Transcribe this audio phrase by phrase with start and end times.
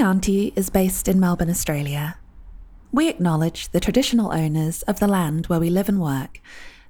[0.00, 2.18] Auntie is based in Melbourne, Australia.
[2.90, 6.40] We acknowledge the traditional owners of the land where we live and work,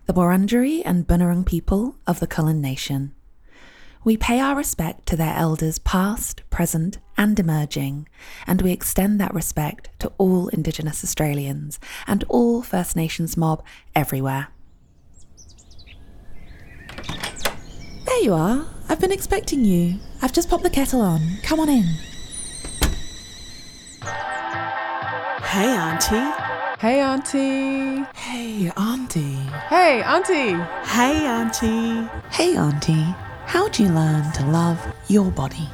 [0.07, 3.15] the Wurundjeri and Bunurong people of the Kulin Nation.
[4.05, 8.09] We pay our respect to their elders past, present, and emerging,
[8.47, 13.63] and we extend that respect to all Indigenous Australians and all First Nations mob
[13.95, 14.49] everywhere.
[18.07, 18.67] There you are.
[18.89, 19.99] I've been expecting you.
[20.23, 21.21] I've just popped the kettle on.
[21.43, 21.85] Come on in.
[25.45, 26.33] Hey, Auntie.
[26.79, 28.05] Hey, Auntie.
[28.15, 29.37] Hey, Auntie.
[29.69, 30.57] Hey, Auntie.
[30.85, 32.09] Hey, Auntie.
[32.35, 33.15] Hey Auntie,
[33.47, 35.69] how'd you learn to love your body?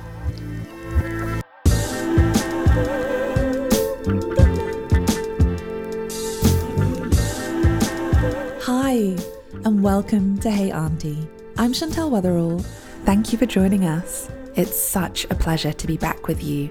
[8.60, 9.16] Hi,
[9.64, 11.26] and welcome to Hey Auntie.
[11.56, 12.62] I'm Chantel Weatherall.
[13.06, 14.28] Thank you for joining us.
[14.54, 16.68] It's such a pleasure to be back with you,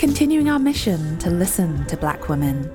[0.00, 2.72] continuing our mission to listen to Black women,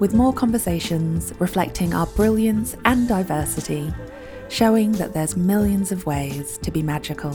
[0.00, 3.94] with more conversations reflecting our brilliance and diversity,
[4.48, 7.30] showing that there's millions of ways to be magical.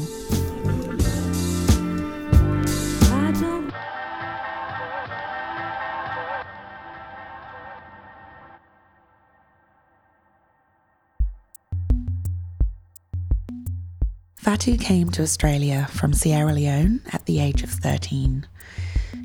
[14.36, 18.46] Fatu came to Australia from Sierra Leone at the age of 13.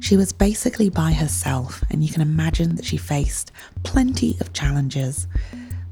[0.00, 3.52] She was basically by herself, and you can imagine that she faced
[3.82, 5.26] plenty of challenges.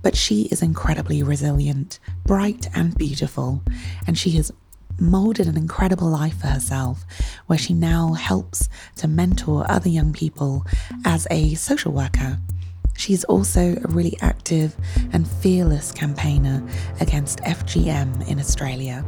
[0.02, 3.62] But she is incredibly resilient, bright, and beautiful,
[4.06, 4.52] and she has
[5.00, 7.04] molded an incredible life for herself
[7.46, 10.64] where she now helps to mentor other young people
[11.04, 12.38] as a social worker.
[12.96, 14.76] She's also a really active
[15.12, 16.62] and fearless campaigner
[17.00, 19.04] against FGM in Australia.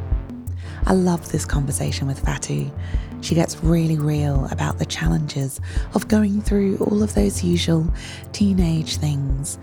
[0.89, 2.71] I love this conversation with Fatu.
[3.21, 5.61] She gets really real about the challenges
[5.95, 7.93] of going through all of those usual
[8.31, 9.59] teenage things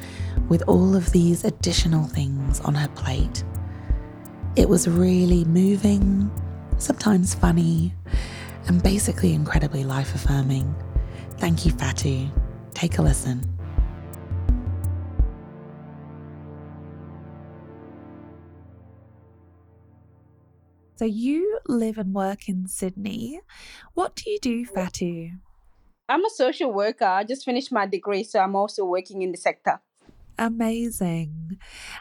[0.49, 3.41] with all of these additional things on her plate.
[4.57, 6.29] It was really moving,
[6.77, 7.93] sometimes funny,
[8.67, 10.75] and basically incredibly life affirming.
[11.37, 12.27] Thank you, Fatu.
[12.73, 13.52] Take a listen.
[21.03, 23.41] So you live and work in Sydney.
[23.93, 25.31] What do you do, Fatu?
[26.07, 27.03] I'm a social worker.
[27.03, 29.81] I just finished my degree, so I'm also working in the sector.
[30.39, 31.59] Amazing.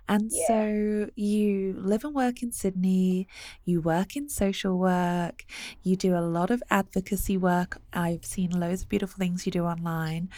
[0.08, 0.46] And Yeah.
[0.46, 3.26] so you live and work in Sydney,
[3.64, 5.46] you work in social work,
[5.82, 7.78] you do a lot of advocacy work.
[7.92, 10.28] I've seen loads of beautiful things you do online.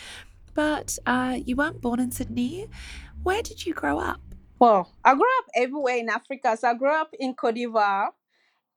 [0.55, 2.71] But uh, you weren't born in Sydney.
[3.23, 4.23] Where did you grow up?
[4.59, 6.57] Well, I grew up everywhere in Africa.
[6.57, 8.13] So I grew up in Cote d'Ivoire,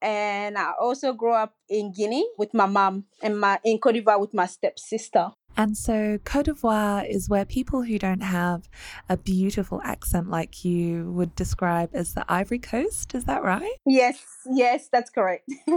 [0.02, 4.20] and I also grew up in Guinea with my mom, and my in Cote d'Ivoire
[4.20, 5.32] with my stepsister.
[5.60, 8.70] And so Cote d'Ivoire is where people who don't have
[9.10, 13.16] a beautiful accent like you would describe as the Ivory Coast.
[13.16, 13.76] Is that right?
[13.84, 15.50] Yes, yes, that's correct.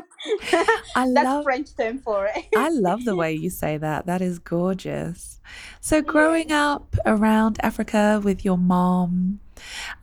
[0.95, 2.45] I that's love French term for it.
[2.55, 4.05] I love the way you say that.
[4.05, 5.41] That is gorgeous.
[5.81, 9.41] So, growing up around Africa with your mom,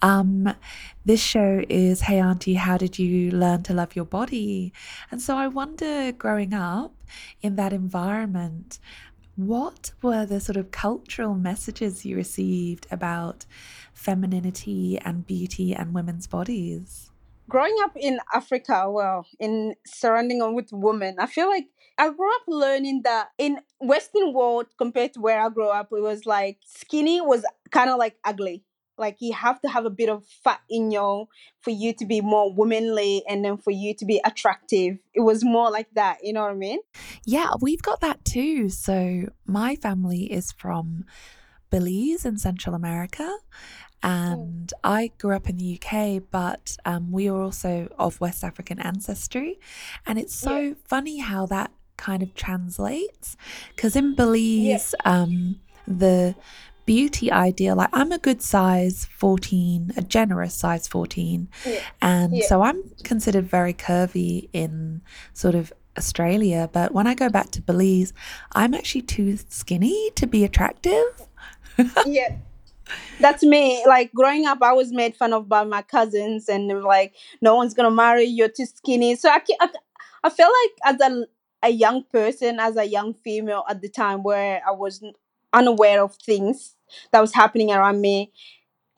[0.01, 0.53] um,
[1.05, 4.73] this show is Hey Auntie, How Did You Learn to Love Your Body?
[5.11, 6.93] And so, I wonder, growing up
[7.41, 8.79] in that environment,
[9.35, 13.45] what were the sort of cultural messages you received about
[13.93, 17.11] femininity and beauty and women's bodies?
[17.49, 22.41] growing up in Africa, well, in surrounding with women, I feel like I grew up
[22.47, 27.21] learning that in Western world compared to where I grew up, it was like skinny
[27.21, 28.63] was kind of like ugly.
[28.97, 31.27] Like you have to have a bit of fat in you
[31.61, 34.97] for you to be more womanly and then for you to be attractive.
[35.13, 36.79] It was more like that, you know what I mean?
[37.25, 38.69] Yeah, we've got that too.
[38.69, 41.05] So, my family is from
[41.69, 43.37] Belize in Central America.
[44.03, 48.79] And I grew up in the UK, but um, we are also of West African
[48.79, 49.59] ancestry.
[50.05, 50.73] And it's so Yeah.
[50.85, 53.35] funny how that kind of translates.
[53.75, 56.35] Because in Belize, um, the
[56.87, 61.47] beauty ideal, like I'm a good size 14, a generous size 14.
[61.65, 61.79] Yeah.
[62.01, 62.47] And Yeah.
[62.47, 65.01] so I'm considered very curvy in
[65.33, 66.67] sort of Australia.
[66.73, 68.13] But when I go back to Belize,
[68.55, 71.03] I'm actually too skinny to be attractive.
[72.07, 72.37] yeah.
[73.19, 73.83] That's me.
[73.85, 77.13] Like growing up, I was made fun of by my cousins, and they were like,
[77.41, 78.37] "No one's gonna marry you.
[78.37, 79.67] You're too skinny." So I, I,
[80.23, 81.25] I feel like as a
[81.63, 85.03] a young person, as a young female at the time, where I was
[85.53, 86.75] unaware of things
[87.11, 88.31] that was happening around me,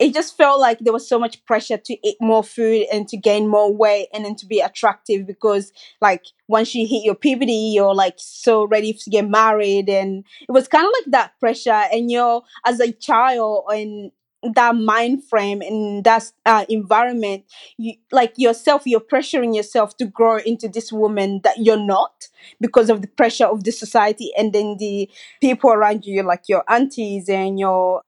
[0.00, 3.18] it just felt like there was so much pressure to eat more food and to
[3.18, 7.52] gain more weight and then to be attractive because like once you hit your puberty
[7.74, 11.84] you're like so ready to get married and it was kind of like that pressure.
[11.92, 14.10] And you're as a child in
[14.42, 17.44] that mind frame and that uh, environment
[17.76, 22.28] you like yourself you're pressuring yourself to grow into this woman that you're not
[22.60, 25.08] because of the pressure of the society and then the
[25.40, 28.02] people around you like your aunties and your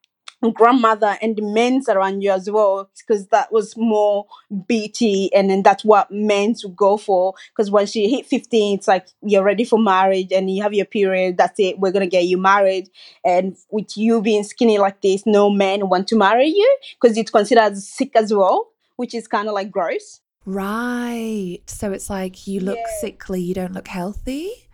[0.50, 4.26] grandmother and the men around you as well because that was more
[4.66, 8.88] beauty and then that's what men to go for because once you hit 15 it's
[8.88, 12.24] like you're ready for marriage and you have your period that's it we're gonna get
[12.24, 12.88] you married
[13.24, 17.30] and with you being skinny like this no men want to marry you because it's
[17.30, 21.60] considered sick as well which is kind of like gross Right.
[21.66, 23.00] So it's like you look Yeah.
[23.00, 24.68] sickly, you don't look healthy.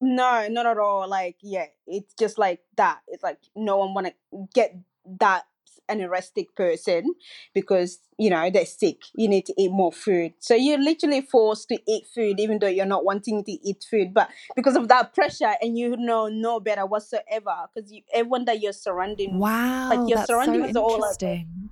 [0.00, 1.08] No, not at all.
[1.08, 3.00] Like, yeah, it's just like that.
[3.08, 4.76] It's like no one want to get
[5.20, 5.44] that
[5.88, 7.14] anorexic person
[7.54, 9.02] because you know they're sick.
[9.14, 12.68] You need to eat more food, so you're literally forced to eat food, even though
[12.68, 14.14] you're not wanting to eat food.
[14.14, 18.60] But because of that pressure, and you know no better whatsoever, because you, everyone that
[18.60, 21.70] you're surrounding, Wow, your that's so surroundings are all like interesting.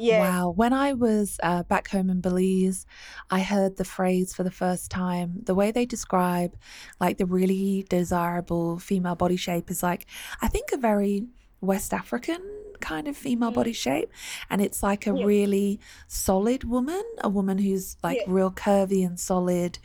[0.00, 0.50] Yeah, Wow.
[0.50, 2.86] When I was uh, back home in Belize,
[3.30, 5.40] I heard the phrase for the first time.
[5.44, 6.56] The way they describe
[7.00, 10.06] like the really desirable female body shape is like,
[10.40, 11.26] I think a very
[11.60, 14.10] West African kind of female body shape.
[14.48, 15.18] And it's like a Mm.
[15.20, 15.24] Yeah.
[15.26, 18.32] really solid woman, a woman who's like Yeah.
[18.32, 19.78] real curvy and solid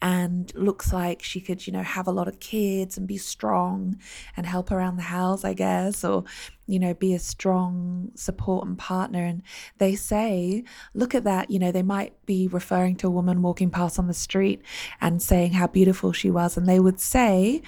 [0.00, 3.96] and looks like she could, you know, have a lot of kids and be strong
[4.36, 6.24] and help around the house, I guess, or,
[6.66, 9.24] you know, be a strong support and partner.
[9.24, 9.42] And
[9.78, 10.64] they say,
[10.94, 14.06] look at that, you know, they might be referring to a woman walking past on
[14.06, 14.62] the street
[15.00, 16.56] and saying how beautiful she was.
[16.56, 17.62] And they would say,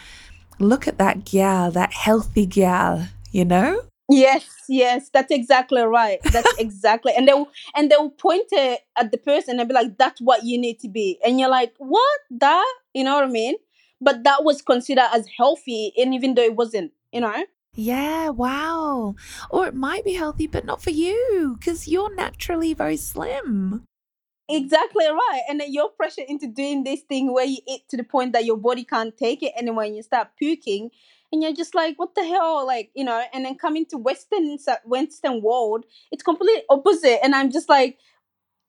[0.58, 3.82] look at that gal, that healthy gal, you know?
[4.10, 6.18] Yes, yes, that's exactly right.
[6.24, 10.20] That's exactly, and they'll and they'll point it at the person and be like, "That's
[10.20, 12.20] what you need to be," and you're like, "What?
[12.30, 13.56] That?" You know what I mean?
[14.00, 17.44] But that was considered as healthy, and even though it wasn't, you know.
[17.74, 19.14] Yeah, wow.
[19.50, 23.84] Or it might be healthy, but not for you because you're naturally very slim.
[24.48, 28.04] Exactly right, and then you're pressured into doing this thing where you eat to the
[28.04, 30.90] point that your body can't take it anymore, and you start puking,
[31.34, 33.22] and you're just like, "What the hell?" Like you know.
[33.34, 37.98] And then coming to Western Western world, it's completely opposite, and I'm just like,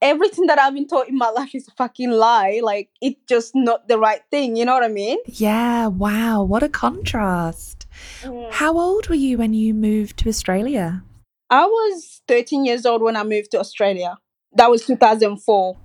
[0.02, 2.60] everything that I've been taught in my life is a fucking lie.
[2.64, 4.56] Like it's just not the right thing.
[4.56, 5.20] You know what I mean?
[5.28, 6.44] Yeah, wow.
[6.44, 7.88] What a contrast.
[8.24, 8.52] Mm.
[8.52, 11.04] How old were you when you moved to Australia?
[11.50, 14.18] I was 13 years old when I moved to Australia.
[14.54, 15.78] That was 2004.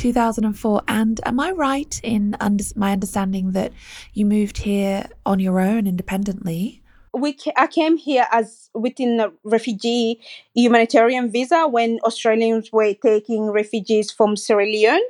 [0.00, 0.82] 2004.
[0.88, 3.72] And am I right in under- my understanding that
[4.14, 6.82] you moved here on your own independently?
[7.12, 10.20] We ca- I came here as within a refugee
[10.54, 15.08] humanitarian visa when Australians were taking refugees from Sierra Leone.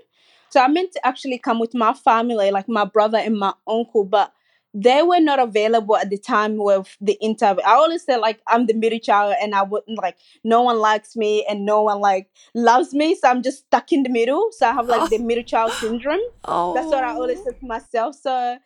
[0.49, 4.05] So I meant to actually come with my family, like my brother and my uncle,
[4.05, 4.33] but
[4.73, 7.63] they were not available at the time of the interview.
[7.65, 11.17] I always say like I'm the middle child and I wouldn't like no one likes
[11.17, 13.15] me and no one like loves me.
[13.17, 14.51] So I'm just stuck in the middle.
[14.53, 16.21] So I have like the middle child syndrome.
[16.45, 18.15] Oh, That's what I always said to myself.
[18.17, 18.59] So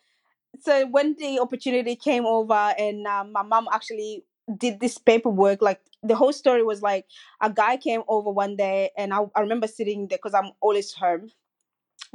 [0.61, 4.23] so when the opportunity came over and um, my mom actually
[4.57, 7.05] did this paperwork like the whole story was like
[7.41, 10.93] a guy came over one day and i, I remember sitting there because i'm always
[10.93, 11.31] home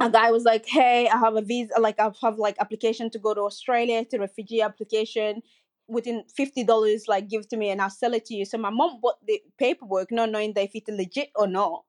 [0.01, 3.19] a guy was like hey i have a visa like i have like application to
[3.19, 5.41] go to australia to refugee application.
[5.87, 8.45] Within $50 like give to me and i'll sell it to you.
[8.45, 11.83] So my mom bought the paperwork not knowing that if it's legit or not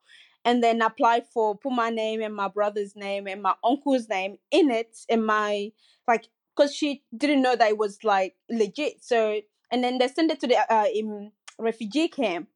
[0.45, 4.39] and then applied for put my name and my brother's name and my uncle's name
[4.51, 5.71] in it and my
[6.09, 9.05] like because she didn't know that it was like legit.
[9.05, 12.49] So and then they sent it to the uh, in refugee camp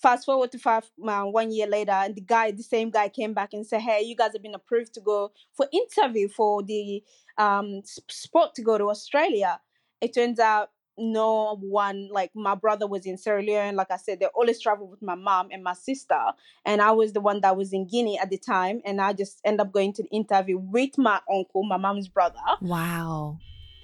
[0.00, 3.34] fast forward to five uh, one year later and the guy the same guy came
[3.34, 7.02] back and said hey you guys have been approved to go for interview for the
[7.36, 9.60] um spot to go to australia.
[10.00, 13.76] It turns out no one like my brother was in Sierra Leone.
[13.76, 16.20] Like I said they always travel with my mom and my sister
[16.64, 19.40] and I was the one that was in Guinea at the time and I just
[19.44, 22.38] end up going to the interview with my uncle my mom's brother.
[22.60, 23.38] Wow.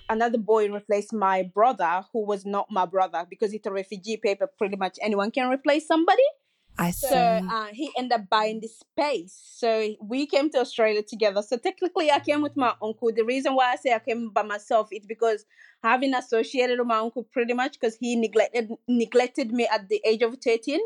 [0.09, 4.49] Another boy replaced my brother who was not my brother because it's a refugee paper
[4.59, 6.23] pretty much anyone can replace somebody
[6.77, 7.07] I see.
[7.07, 9.41] so uh, he ended up buying this space.
[9.55, 11.41] So we came to Australia together.
[11.43, 13.13] So technically, I came with my uncle.
[13.15, 15.45] The reason why I say I came by myself is because
[15.83, 20.23] having associated with my uncle pretty much because he neglected neglected me at the age
[20.23, 20.81] of thirteen.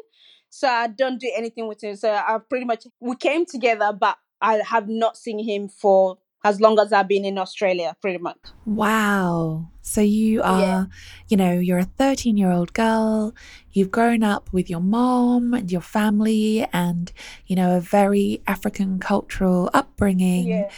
[0.50, 1.96] So I don't do anything with him.
[1.96, 6.60] So I pretty much we came together, but I have not seen him for as
[6.64, 8.38] long as I've been in Australia, pretty much.
[8.64, 9.70] Wow.
[9.82, 10.84] So you are, Yeah.
[11.30, 13.34] you know, you're a 13 year old girl.
[13.72, 17.12] You've grown up with your mom and your family and,
[17.48, 20.70] you know, a very African cultural upbringing Yeah.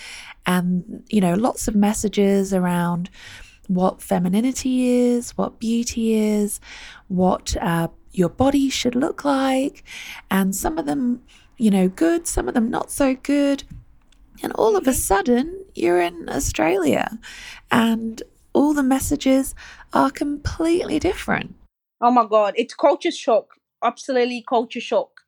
[0.47, 3.11] and, you know, lots of messages around
[3.69, 6.61] what femininity is, what beauty is,
[7.09, 9.85] what uh, your body should look like.
[10.31, 11.23] And some of them,
[11.57, 13.63] you know, good, some of them not so good.
[14.43, 14.99] And all of a mm-hmm.
[14.99, 17.19] sudden, you're in Australia
[17.71, 19.55] and all the messages
[19.93, 21.55] are completely different.
[22.01, 23.55] Oh my god, it's culture shock.
[23.83, 25.21] Absolutely culture shock.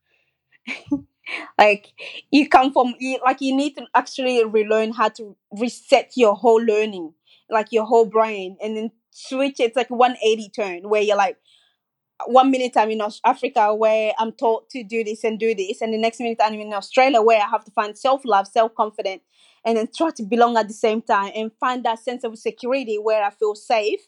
[1.59, 1.92] like
[2.31, 6.62] you come from you, like you need to actually relearn how to reset your whole
[6.62, 7.12] learning,
[7.50, 9.61] like your whole brain, and then switch.
[9.61, 11.37] It's like 180 turn where you're like
[12.26, 15.93] one minute I'm in Africa where I'm taught to do this and do this, and
[15.93, 19.23] the next minute I'm in Australia where I have to find self love, self confidence,
[19.64, 22.97] and then try to belong at the same time and find that sense of security
[22.99, 24.00] where I feel safe.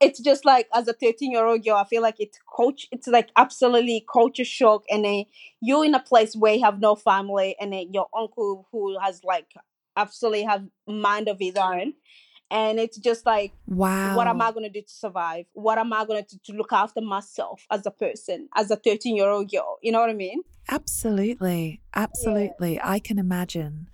[0.00, 2.86] It's just like as a 13 year old girl, I feel like it's coach.
[2.90, 5.24] It's like absolutely culture shock, and then
[5.60, 9.22] you're in a place where you have no family, and then your uncle who has
[9.24, 9.52] like
[9.96, 11.94] absolutely have mind of his own,
[12.50, 15.46] and it's just like wow what am I going to do to survive?
[15.52, 18.76] What am I going to do to look after myself as a person, as a
[18.76, 19.78] 13 year old girl?
[19.82, 20.42] You know what I mean?
[20.68, 21.80] Absolutely.
[21.94, 22.02] Yeah.
[22.02, 22.80] Absolutely.
[22.82, 23.88] I can imagine.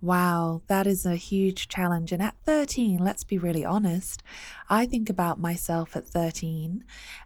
[0.00, 2.12] Wow, that is a huge challenge.
[2.12, 4.22] And at 13, let's be really honest,
[4.70, 6.84] I think about myself at 13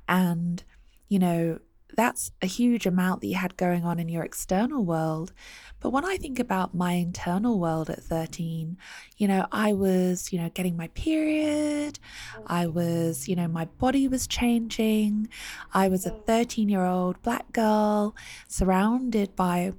[0.08, 0.64] and,
[1.08, 1.58] you know,
[1.96, 5.32] that's a huge amount that you had going on in your external world.
[5.80, 8.76] But when I think about my internal world at 13,
[9.16, 11.98] you know, I was, you know, getting my period.
[12.46, 15.28] I was, you know, my body was changing.
[15.74, 18.14] I was a 13 year old black girl
[18.48, 19.72] surrounded by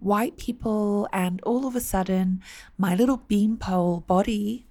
[0.00, 2.42] white people, and all of a sudden,
[2.76, 4.68] my little beanpole body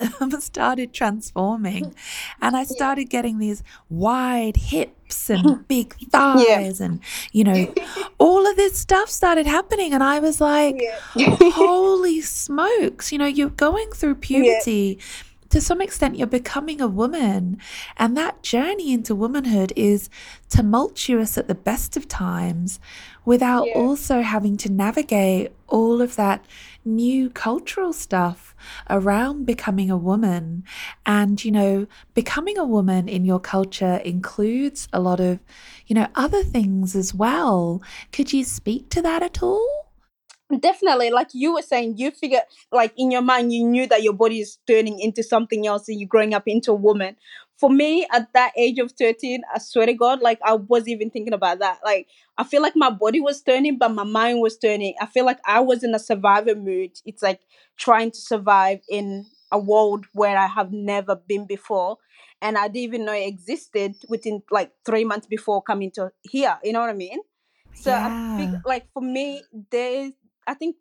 [0.40, 1.94] started transforming
[2.42, 6.08] and i started getting these wide hips and big Yeah.
[6.12, 7.00] thighs and
[7.32, 7.72] you know
[8.18, 10.76] all of this stuff started happening and i was like
[11.14, 11.36] Yeah.
[11.40, 14.26] holy smokes you know you're going through yeah.
[14.28, 14.98] puberty
[15.50, 17.58] to some extent you're becoming a woman
[17.96, 20.08] and that journey into womanhood is
[20.48, 22.80] tumultuous at the best of times
[23.24, 23.74] without Yeah.
[23.74, 26.44] also having to navigate all of that
[26.84, 28.54] new cultural stuff
[28.90, 30.62] around becoming a woman
[31.06, 35.38] and you know becoming a woman in your culture includes a lot of
[35.86, 39.84] you know other things as well could you speak to that at all
[40.60, 44.12] Definitely, like you were saying, you figure like in your mind you knew that your
[44.12, 47.16] body is turning into something else and you're growing up into a woman.
[47.58, 51.10] For me, at that age of 13, I swear to God, like I wasn't even
[51.10, 51.78] thinking about that.
[51.84, 54.94] Like I feel like my body was turning, but my mind was turning.
[55.00, 56.90] I feel like I was in a survivor mood.
[57.04, 57.40] It's like
[57.76, 61.98] trying to survive in a world where I have never been before.
[62.42, 66.58] And I didn't even know it existed within like three months before coming to here.
[66.64, 67.20] You know what I mean?
[67.72, 70.10] So I think like for me, there
[70.46, 70.76] I think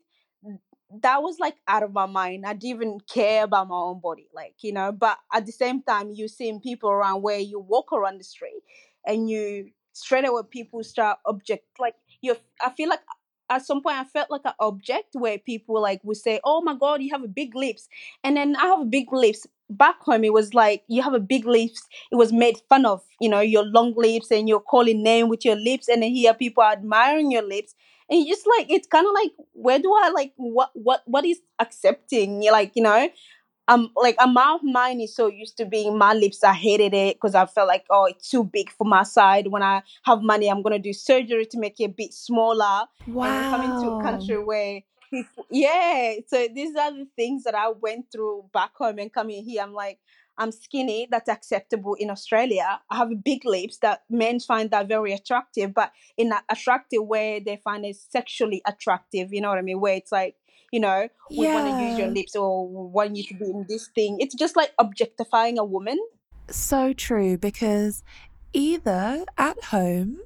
[1.01, 2.45] that was like out of my mind.
[2.45, 4.91] I didn't even care about my own body, like you know.
[4.91, 8.61] But at the same time, you seeing people around where you walk around the street,
[9.05, 12.35] and you straight away people start object like you.
[12.61, 13.01] I feel like
[13.49, 16.75] at some point I felt like an object where people like would say, "Oh my
[16.75, 17.87] God, you have a big lips,"
[18.23, 19.45] and then I have a big lips.
[19.69, 21.81] Back home, it was like you have a big lips.
[22.11, 25.45] It was made fun of, you know, your long lips and you're calling name with
[25.45, 27.73] your lips, and then here people are admiring your lips
[28.09, 31.25] and you just like it's kind of like where do i like what what what
[31.25, 32.41] is accepting?
[32.43, 33.09] You like you know
[33.67, 37.15] um like a mouth mine is so used to being my lips i hated it
[37.15, 39.47] because i felt like oh it's too big for my side.
[39.47, 42.85] When i have money i'm gonna do surgery to make it a bit smaller.
[43.05, 47.55] And then coming to a country where people yeah so these are the things that
[47.55, 49.99] i went through back home and coming here i'm like
[50.37, 52.79] i'm skinny that's acceptable in australia.
[52.89, 57.41] I have big lips that men find that very attractive but in an attractive way
[57.45, 59.79] they find it sexually attractive you know what i mean?
[59.79, 60.35] Where it's like
[60.71, 63.65] you know we want to use your lips or we want you to be in
[63.69, 64.17] this thing.
[64.19, 65.99] It's just like objectifying a woman.
[66.49, 68.03] So true because
[68.53, 70.19] either at home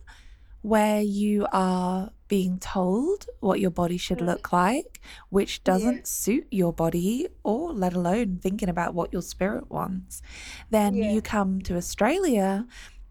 [0.68, 6.46] where you are being told what your body should Mm, look like, which doesn't suit
[6.52, 10.22] your body, or let alone thinking about what your spirit wants,
[10.70, 11.14] then yeah.
[11.14, 12.68] you come to Australia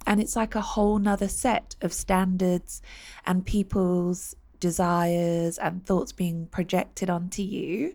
[0.06, 2.82] and it's like a whole nother set of standards
[3.24, 7.94] and people's desires and thoughts being projected onto you.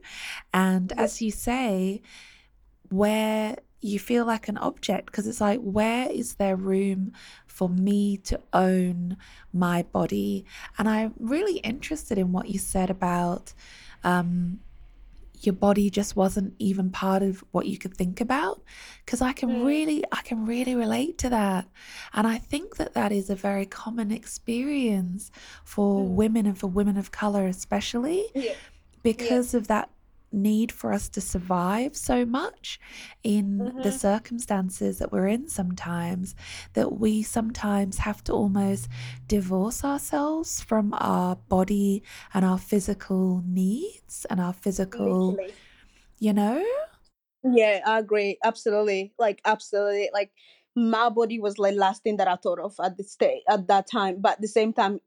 [0.52, 1.04] And yeah.
[1.04, 2.02] as you say,
[2.90, 7.12] where you feel like an object because it's like where is there room
[7.62, 9.16] for me to own
[9.54, 10.44] my body
[10.80, 13.54] and i'm really interested in what you said about
[14.04, 14.60] um
[15.42, 18.64] your body just wasn't even part of what you could think about
[19.06, 19.66] because i can Mm.
[19.72, 21.68] really i can really relate to that
[22.16, 25.30] and i think that that is a very common experience
[25.64, 26.16] for Mm.
[26.22, 28.54] women and for women of color especially Yeah.
[29.04, 29.88] because of that
[30.32, 32.80] need for us to survive so much
[33.24, 33.92] in the Mhm.
[33.92, 36.36] circumstances that we're in sometimes
[36.74, 38.88] that we sometimes have to almost
[39.28, 45.58] divorce ourselves from our body and our physical needs and our physical Literally.
[46.20, 46.64] you know
[47.44, 48.38] Yeah, I agree.
[48.44, 49.14] Absolutely.
[49.18, 50.10] Like absolutely.
[50.14, 50.32] Like
[50.76, 53.88] my body was like last thing that I thought of at the state at that
[53.88, 54.22] time.
[54.22, 55.00] But at the same time,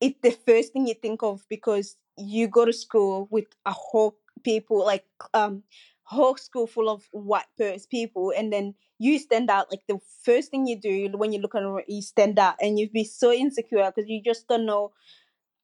[0.00, 4.16] it's the first thing you think of because you go to school with a whole
[4.44, 5.04] people like
[5.34, 5.62] um
[6.04, 10.50] whole school full of white person people and then you stand out like the first
[10.50, 13.90] thing you do when you look around you stand out and you be so insecure
[13.94, 14.92] because you just don't know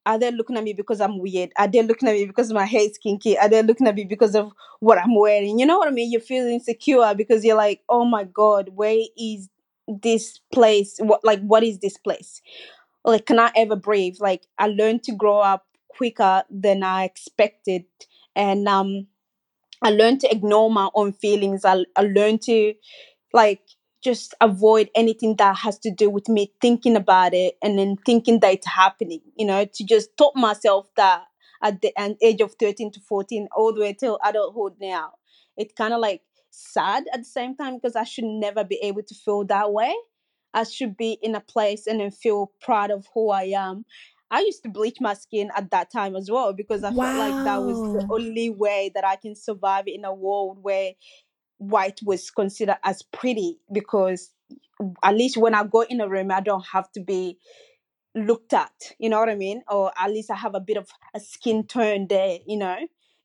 [0.06, 1.52] are they looking at me because I'm weird?
[1.58, 3.36] Are they looking at me because my hair is kinky?
[3.38, 5.58] Are they looking at me because of what I'm wearing?
[5.58, 6.10] You know what I mean?
[6.10, 9.48] You feel insecure because you're like, oh my god, where is
[9.86, 10.96] this place?
[11.00, 12.40] What like what is this place?
[13.04, 14.16] Like, can I ever breathe?
[14.20, 15.66] Like, I learned to grow up
[15.98, 17.84] quicker than I expected,
[18.36, 19.08] and um,
[19.82, 21.64] I learned to ignore my own feelings.
[21.64, 22.74] I I learned to
[23.32, 23.62] like
[24.02, 28.38] just avoid anything that has to do with me thinking about it and then thinking
[28.40, 31.24] that it's happening you know to just taught myself that
[31.62, 35.12] at the an age of 13 to 14 all the way till adulthood now.
[35.56, 39.02] It's kind of like sad at the same time because i should never be able
[39.02, 39.94] to feel that way.
[40.54, 43.84] I should be in a place and then feel proud of who i am
[44.30, 47.42] i used to bleach my skin at that time as well because i felt like
[47.44, 50.92] that was the only way that i can survive in a world where
[51.58, 54.30] white was considered as pretty because
[55.02, 57.38] at least when I go in a room, I don't have to be
[58.14, 58.72] looked at.
[58.98, 59.62] You know what I mean?
[59.68, 62.38] Or at least I have a bit of a skin tone there.
[62.46, 62.76] You know,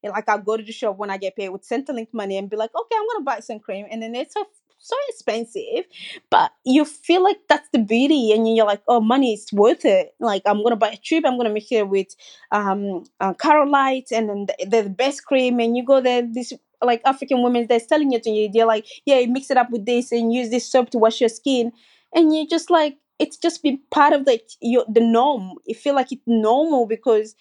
[0.03, 2.49] And like I go to the shop when I get paid with Centrelink money and
[2.49, 4.45] be like, okay, I'm gonna buy some cream, and then it's so
[4.83, 5.85] so expensive,
[6.29, 10.13] but you feel like that's the beauty, and you're like, oh, money is worth it.
[10.19, 12.15] Like I'm gonna buy a trip, I'm gonna mix it with
[12.51, 17.01] um uh, Carolite, and then the- the best cream, and you go there, this like
[17.05, 18.49] African women, they're selling it to you.
[18.51, 21.29] They're like, yeah, mix it up with this and use this soap to wash your
[21.29, 21.71] skin,
[22.13, 25.53] and you just like it's just been part of the your the norm.
[25.65, 27.35] You feel like it's normal because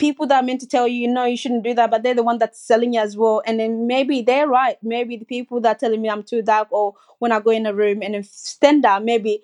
[0.00, 2.24] people that are meant to tell you, no, you shouldn't do that, but they're the
[2.24, 3.42] one that's selling you as well.
[3.46, 4.78] And then maybe they're right.
[4.82, 7.66] Maybe the people that are telling me I'm too dark, or when I go in
[7.66, 9.42] a room and then stand out, maybe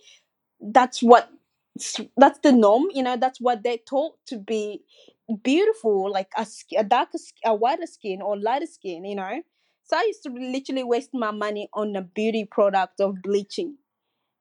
[0.61, 1.31] that's what
[2.17, 2.87] that's the norm.
[2.93, 4.83] You know, that's what they're taught to be
[5.43, 9.05] beautiful, like a, sk- a darker, sk- a whiter skin or lighter skin.
[9.05, 9.43] You know,
[9.85, 13.77] so I used to literally waste my money on a beauty product of bleaching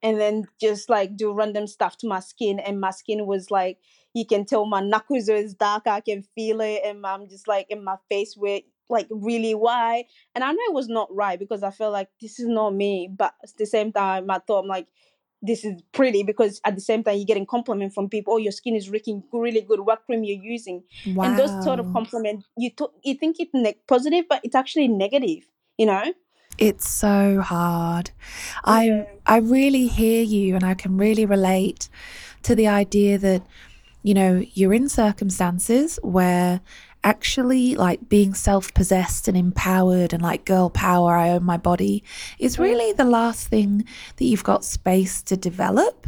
[0.01, 3.77] and then just like do random stuff to my skin and my skin was like
[4.13, 7.65] you can tell my knuckles is dark i can feel it and i'm just like
[7.69, 10.05] in my face where like really white
[10.35, 13.09] and i know it was not right because i felt like this is not me
[13.11, 14.87] but at the same time i thought I'm like
[15.41, 18.51] this is pretty because at the same time you're getting compliment from people oh your
[18.51, 21.25] skin is looking really good what cream you're using wow.
[21.25, 22.71] and those sort of compliment you
[23.03, 25.43] you think it's ne- positive but it's actually negative
[25.77, 26.13] you know
[26.57, 28.11] it's so hard.
[28.63, 31.89] I i really hear you and i can really relate
[32.43, 33.41] to the idea that
[34.03, 36.61] you know you're in circumstances where
[37.03, 42.03] actually like being self-possessed and empowered and like girl power i own my body
[42.39, 43.85] is really the last thing
[44.17, 46.07] that you've got space to develop.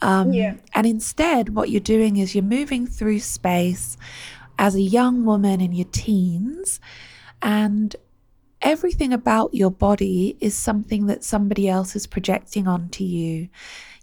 [0.00, 0.54] Um, yeah.
[0.74, 3.98] and instead what you're doing is you're moving through space
[4.58, 6.80] as a young woman in your teens
[7.42, 7.94] and
[8.62, 13.48] everything about your body is something that somebody else is projecting onto you.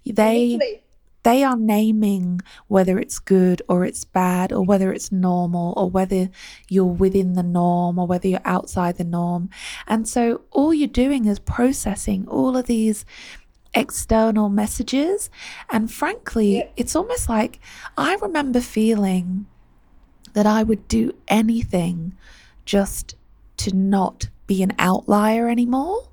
[0.04, 0.82] They
[1.26, 6.30] they are naming whether it's good or it's bad or whether it's normal or whether
[6.68, 9.50] you're within the norm or whether you're outside the norm.
[9.88, 13.04] And so all you're doing is processing all of these
[13.74, 15.28] external messages.
[15.68, 16.68] And frankly yeah.
[16.76, 17.58] it's almost like
[17.98, 19.46] i remember feeling
[20.32, 22.14] that i would do anything
[22.64, 23.16] just
[23.56, 26.08] to not be an outlier anymore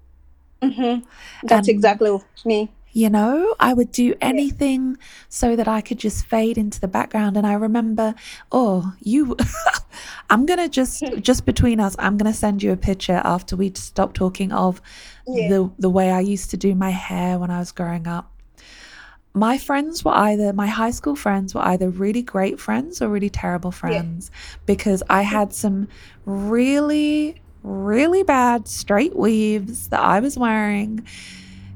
[0.61, 0.99] hmm
[1.41, 2.71] That's and exactly me.
[2.95, 4.39] you know, I would do Yeah.
[4.39, 7.37] anything so that I could just fade into the background.
[7.37, 8.13] And I remember,
[8.51, 9.35] oh, you,
[10.29, 13.55] I'm going to just, just between us, I'm going to send you a picture after
[13.55, 14.79] we stop talking of
[15.27, 15.47] Yeah.
[15.47, 18.31] the, the way I used to do my hair when I was growing up.
[19.33, 23.31] My friends were either, my high school friends were either really great friends or really
[23.31, 24.03] terrible Yeah.
[24.03, 24.29] friends
[24.67, 25.87] because I had some
[26.25, 31.05] really, really bad straight weaves that I was wearing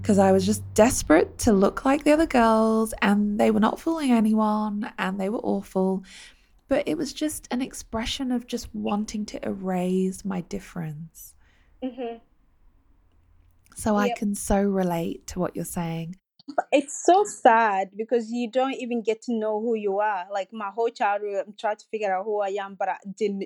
[0.02, 3.80] because I was just desperate to look like the other girls and they were not
[3.80, 6.04] fooling anyone and they were awful.
[6.70, 11.36] but it was just an expression of just wanting to erase my difference.
[11.84, 12.18] hmm
[13.76, 16.18] So I can so relate to what you're saying.
[16.72, 20.28] It's so sad because you don't even get to know who you are.
[20.32, 23.46] Like my whole childhood, I'm trying to figure out who I am, but I didn't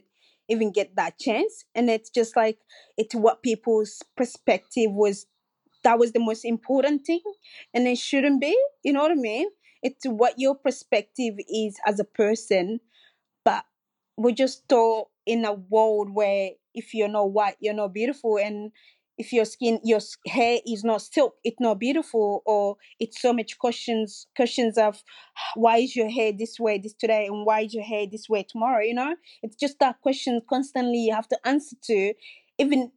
[0.52, 1.66] even get that chance.
[1.76, 2.60] And it's just like
[2.98, 5.26] it's what people's perspective was.
[5.84, 7.22] That was the most important thing,
[7.74, 8.56] and it shouldn't be.
[8.84, 9.50] You know what I mean?
[9.82, 12.80] It's what your perspective is as a person
[13.44, 13.66] but
[14.18, 18.72] we're just taught in a world where if you're not white, you're not beautiful, and
[19.22, 23.58] if your skin, your hair is not silk, it's not beautiful, or it's so much
[23.60, 25.04] questions, questions of
[25.56, 28.44] why is your hair this way this today, and why is your hair this way
[28.44, 28.82] tomorrow?
[28.84, 32.14] You know, it's just that question constantly you have to answer to,
[32.58, 32.92] even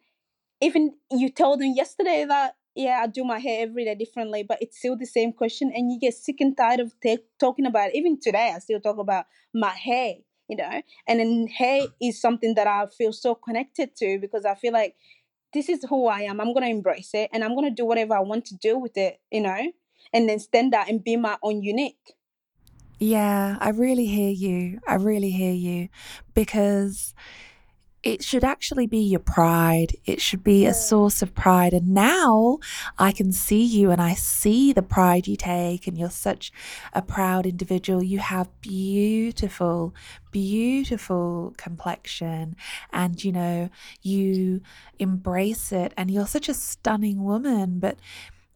[0.61, 4.59] even you told them yesterday that yeah i do my hair every day differently but
[4.61, 7.89] it's still the same question and you get sick and tired of ta- talking about
[7.91, 7.95] it.
[7.97, 10.15] Even today i still talk about my hair
[10.49, 10.83] you know?
[11.09, 14.95] And then hair is something that i feel so connected to because i feel like
[15.55, 16.40] this is who i am.
[16.40, 18.79] I'm going to embrace it and i'm going to do whatever i want to do
[18.79, 19.73] with it you know
[20.14, 22.14] and then stand out and be my own unique.
[23.01, 24.81] Yeah, I really hear you.
[24.87, 25.88] I really hear you.
[26.35, 27.12] Because
[28.05, 29.97] it should actually be your pride.
[30.05, 31.73] It should be a source of pride.
[31.73, 32.59] And now
[32.99, 36.53] I can see you and I see the pride you take, and you're such
[36.93, 38.03] a proud individual.
[38.03, 39.95] You have beautiful,
[40.31, 42.57] beautiful complexion,
[42.93, 43.71] and you know,
[44.03, 44.61] you
[44.99, 47.79] embrace it, and you're such a stunning woman.
[47.79, 47.97] But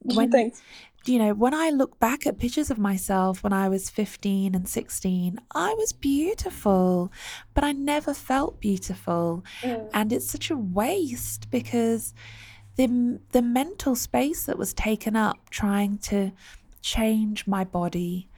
[0.02, 0.60] when thanks
[1.08, 4.68] you know, when I look back at pictures of myself when I was 15 and
[4.68, 7.10] 16, I was beautiful,
[7.54, 9.44] but I never felt beautiful.
[9.62, 9.90] Mm.
[9.94, 12.14] And it's such a waste because
[12.76, 16.32] the, the mental space that was taken up trying to
[16.82, 18.28] change my body,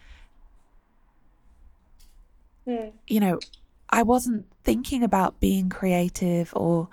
[2.67, 2.93] Mm.
[3.07, 3.41] you know,
[3.89, 6.89] I wasn't thinking about being creative or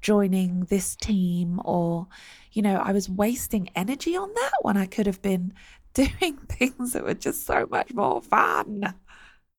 [0.00, 2.08] joining this team or,
[2.54, 5.52] you know, I was wasting energy on that when I could have been
[5.94, 8.94] doing things that were just so much more fun.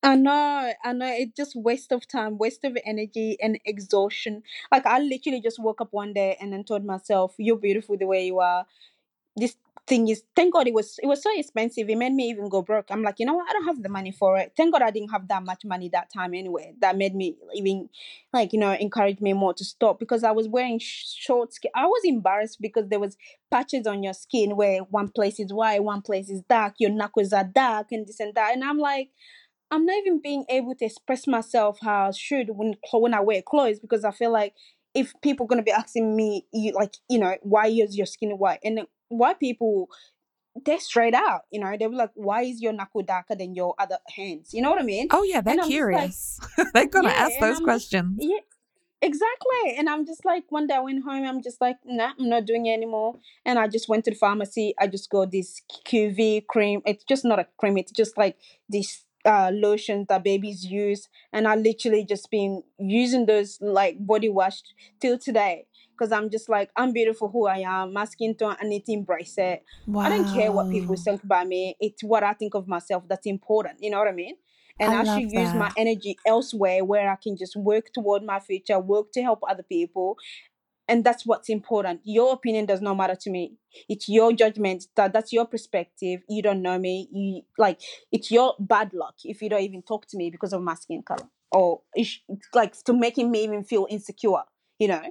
[0.03, 1.07] I know, I know.
[1.07, 4.43] It's just waste of time, waste of energy, and exhaustion.
[4.71, 8.05] Like I literally just woke up one day and then told myself, "You're beautiful the
[8.05, 8.67] way you are."
[9.35, 9.55] This
[9.87, 11.89] thing is, thank God it was it was so expensive.
[11.89, 12.87] It made me even go broke.
[12.89, 13.49] I'm like, you know what?
[13.49, 14.53] I don't have the money for it.
[14.57, 16.73] Thank God I didn't have that much money that time anyway.
[16.81, 17.89] That made me even
[18.33, 21.71] like you know encourage me more to stop because I was wearing sh- short skin.
[21.75, 23.17] I was embarrassed because there was
[23.51, 26.75] patches on your skin where one place is white, one place is dark.
[26.79, 29.09] Your knuckles are dark and this and that, and I'm like.
[29.71, 33.41] I'm not even being able to express myself how I should when when I wear
[33.41, 34.53] clothes because I feel like
[34.93, 38.59] if people gonna be asking me, you like, you know, why is your skin white?
[38.63, 39.89] And white people,
[40.65, 43.75] they're straight out, you know, they were like, why is your knuckle darker than your
[43.77, 44.53] other hands?
[44.53, 45.07] You know what I mean?
[45.11, 46.39] Oh, yeah, they're And like, curious.
[46.73, 48.17] they're to yeah, ask those I'm just questions.
[48.19, 48.39] yeah,
[49.01, 49.75] exactly.
[49.77, 52.45] And I'm just like, one day I went home, I'm just like, nah, I'm not
[52.45, 53.15] doing it anymore.
[53.45, 54.73] And I just went to the pharmacy.
[54.79, 56.81] I just got this QV cream.
[56.85, 57.77] It's just not a cream.
[57.77, 58.37] It's just like
[58.69, 61.09] this uh lotions that babies use.
[61.33, 64.61] And I literally just been using those like body wash
[65.01, 65.65] till today.
[65.97, 67.93] Because I'm just like, I'm beautiful who I am.
[67.93, 69.63] My skin tone, I need to embrace it.
[69.97, 71.75] I don't care what people think about me.
[71.79, 73.77] It's what I think of myself that's important.
[73.81, 74.35] You know what I mean?
[74.79, 78.39] And I I should use my energy elsewhere where I can just work toward my
[78.39, 80.17] future, work to help other people.
[80.87, 82.01] And that's what's important.
[82.03, 83.53] Your opinion does not matter to me.
[83.89, 84.85] It's your judgment.
[84.95, 86.21] That that's your perspective.
[86.29, 87.09] You don't know me.
[87.11, 87.79] You like
[88.11, 91.01] it's your bad luck if you don't even talk to me because of my skin
[91.01, 92.19] color, or it's
[92.53, 94.43] like to making me even feel insecure.
[94.77, 95.01] You know?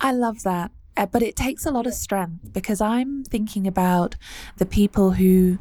[0.00, 0.70] I love that.
[0.96, 4.14] Uh, but it takes a lot of strength because I'm thinking about
[4.58, 5.58] the people who,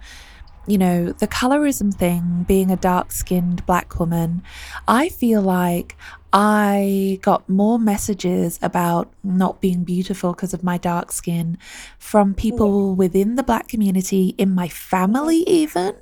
[0.65, 4.41] you know, the colorism thing, being a dark skinned black woman.
[4.87, 5.97] I feel like
[6.31, 11.57] I got more messages about not being beautiful because of my dark skin
[11.99, 12.41] from Yeah.
[12.41, 15.93] people within the black community, in my family, even,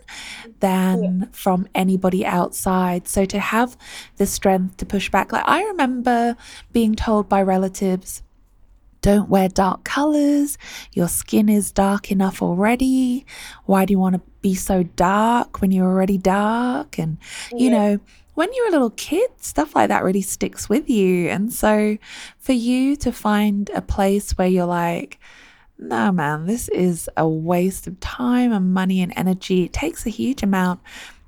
[0.45, 0.52] Yeah.
[0.60, 3.08] than from anybody outside.
[3.08, 3.76] So to have
[4.17, 6.38] the strength to push back, like I remember
[6.71, 8.21] being told by relatives,
[9.01, 10.57] don't wear dark colors.
[10.93, 13.25] Your skin is dark enough already.
[13.65, 16.99] Why do you want to be so dark when you're already dark?
[16.99, 17.17] And,
[17.51, 17.77] you Yeah.
[17.77, 17.99] know,
[18.33, 21.29] when you're a little kid, stuff like that really sticks with you.
[21.29, 21.97] And so
[22.37, 25.19] for you to find a place where you're like,
[25.77, 30.09] no, man, this is a waste of time and money and energy, it takes a
[30.09, 30.79] huge amount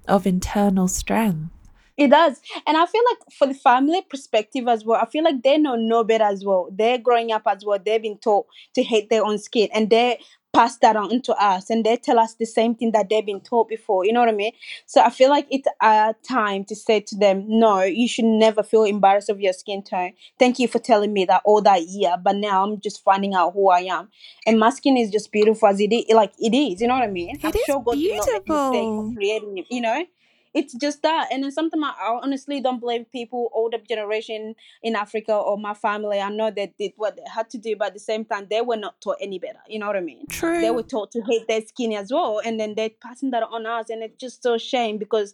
[0.07, 1.49] of internal strength.
[1.97, 2.41] It does.
[2.65, 5.75] And I feel like for the family perspective as well, I feel like they know
[5.75, 6.69] no better as well.
[6.71, 7.79] They're growing up as well.
[7.83, 10.17] They've been taught to hate their own skin and they're
[10.53, 13.41] pass that on to us and they tell us the same thing that they've been
[13.41, 14.51] taught before you know what i mean
[14.85, 18.61] so i feel like it's a time to say to them no you should never
[18.61, 22.15] feel embarrassed of your skin tone thank you for telling me that all that year
[22.23, 24.07] but now i'm just finding out who i am
[24.45, 27.03] and my skin is just beautiful as it is like it is you know what
[27.03, 29.13] i mean It i'm is sure god did not make a mistake beautiful.
[29.15, 30.05] creating it you know
[30.53, 34.95] it's just that and then sometimes I I honestly don't blame people older generation in
[34.95, 36.19] Africa or my family.
[36.19, 38.61] I know they did what they had to do, but at the same time, they
[38.61, 39.59] were not taught any better.
[39.67, 40.27] You know what I mean?
[40.27, 40.61] True.
[40.61, 43.65] they were taught to hate their skin as well, and then they're passing that on
[43.65, 45.33] us, and it's just so shame because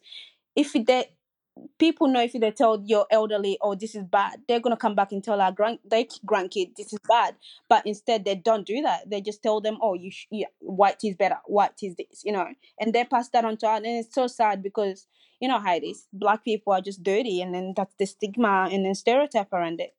[0.55, 1.09] if they
[1.77, 5.11] people know if they tell your elderly, oh, this is bad, they're gonna come back
[5.11, 7.35] and tell our grand their grandkid this is bad.
[7.67, 9.09] But instead, they don't do that.
[9.09, 12.31] They just tell them, oh, you sh- yeah, white is better, white is this, you
[12.31, 12.47] know,
[12.79, 15.07] and they pass that on to us, and it's so sad because
[15.39, 16.07] you know how it is.
[16.13, 19.95] Black people are just dirty, and then that's the stigma and then stereotype around it.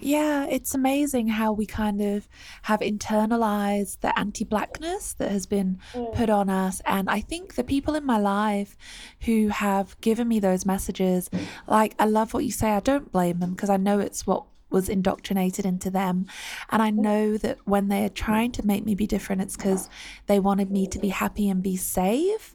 [0.00, 2.28] Yeah, it's amazing how we kind of
[2.62, 6.14] have internalized the anti blackness that has been mm.
[6.14, 6.80] put on us.
[6.86, 8.76] And I think the people in my life
[9.22, 11.30] who have given me those messages,
[11.66, 12.70] like, I love what you say.
[12.70, 16.26] I don't blame them because I know it's what was indoctrinated into them.
[16.70, 16.96] And I mm.
[16.96, 19.88] know that when they're trying to make me be different, it's because
[20.26, 22.54] they wanted me to be happy and be safe.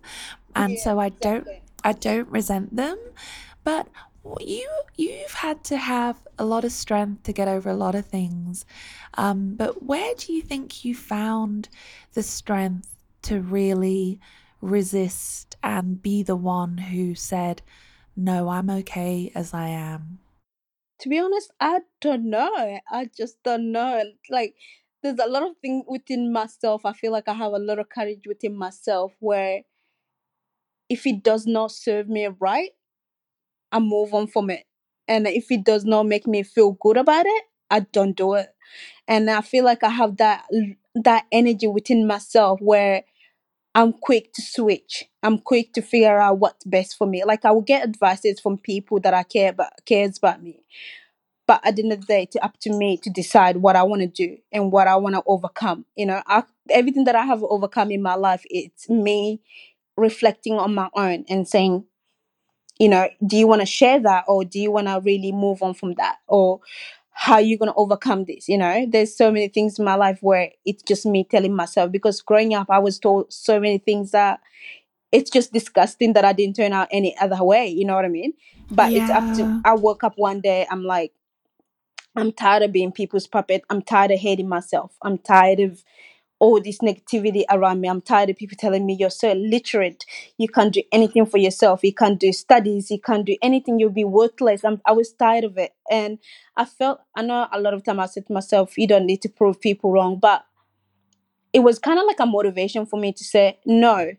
[0.56, 1.48] And so I don't
[1.84, 2.98] I don't resent them.
[3.64, 3.88] But
[4.40, 8.06] you you've had to have a lot of strength to get over a lot of
[8.06, 8.66] things.
[9.16, 11.70] Um, but where do you think you found
[12.14, 14.20] the strength to really
[14.62, 17.62] resist and be the one who said,
[18.16, 20.20] "No, I'm okay as I am"?
[21.00, 22.80] To be honest, I don't know.
[22.90, 24.04] I just don't know.
[24.30, 24.56] Like,
[25.02, 26.86] there's a lot of things within myself.
[26.86, 29.64] I feel like I have a lot of courage within myself where
[30.90, 32.72] if it does not serve me right,
[33.74, 34.66] I move on from it.
[35.10, 38.50] And if it does not make me feel good about it, I don't do it.
[39.08, 40.46] And I feel like I have that
[40.96, 43.04] that energy within myself where
[43.76, 45.06] I'm quick to switch.
[45.24, 47.24] I'm quick to figure out what's best for me.
[47.26, 50.62] Like I will get advices from people that I care about cares about me.
[51.46, 53.84] But at the end of the day, it's up to me to decide what I
[53.84, 55.86] want to do and what I want to overcome.
[55.96, 59.42] You know, I, everything that I have overcome in my life, it's me
[59.98, 61.86] reflecting on my own and saying,
[62.80, 65.62] you know, do you want to share that or do you want to really move
[65.62, 66.18] on from that?
[66.28, 66.60] Or
[67.12, 68.50] how are you going to overcome this?
[68.50, 71.92] You know, there's so many things in my life where it's just me telling myself
[71.92, 74.42] because growing up, I was told so many things that
[75.12, 77.68] it's just disgusting that I didn't turn out any other way.
[77.68, 78.34] You know what I mean?
[78.72, 79.54] But it's up to, Yeah.
[79.64, 81.14] I woke up one day, I'm like,
[82.16, 83.64] I'm tired of being people's puppet.
[83.70, 84.96] I'm tired of hating myself.
[85.02, 85.84] I'm tired of
[86.40, 87.88] all this negativity around me.
[87.90, 90.06] I'm tired of people telling me you're so illiterate.
[90.38, 91.84] You can't do anything for yourself.
[91.84, 92.92] You can't do studies.
[92.92, 93.80] You can't do anything.
[93.80, 94.64] You'll be worthless.
[94.66, 95.74] I'm, I was tired of it.
[95.90, 96.20] And
[96.58, 99.22] I felt, I know a lot of time I said to myself, you don't need
[99.24, 100.20] to prove people wrong.
[100.20, 100.46] But
[101.54, 104.12] it was kind of like a motivation for me to say, no,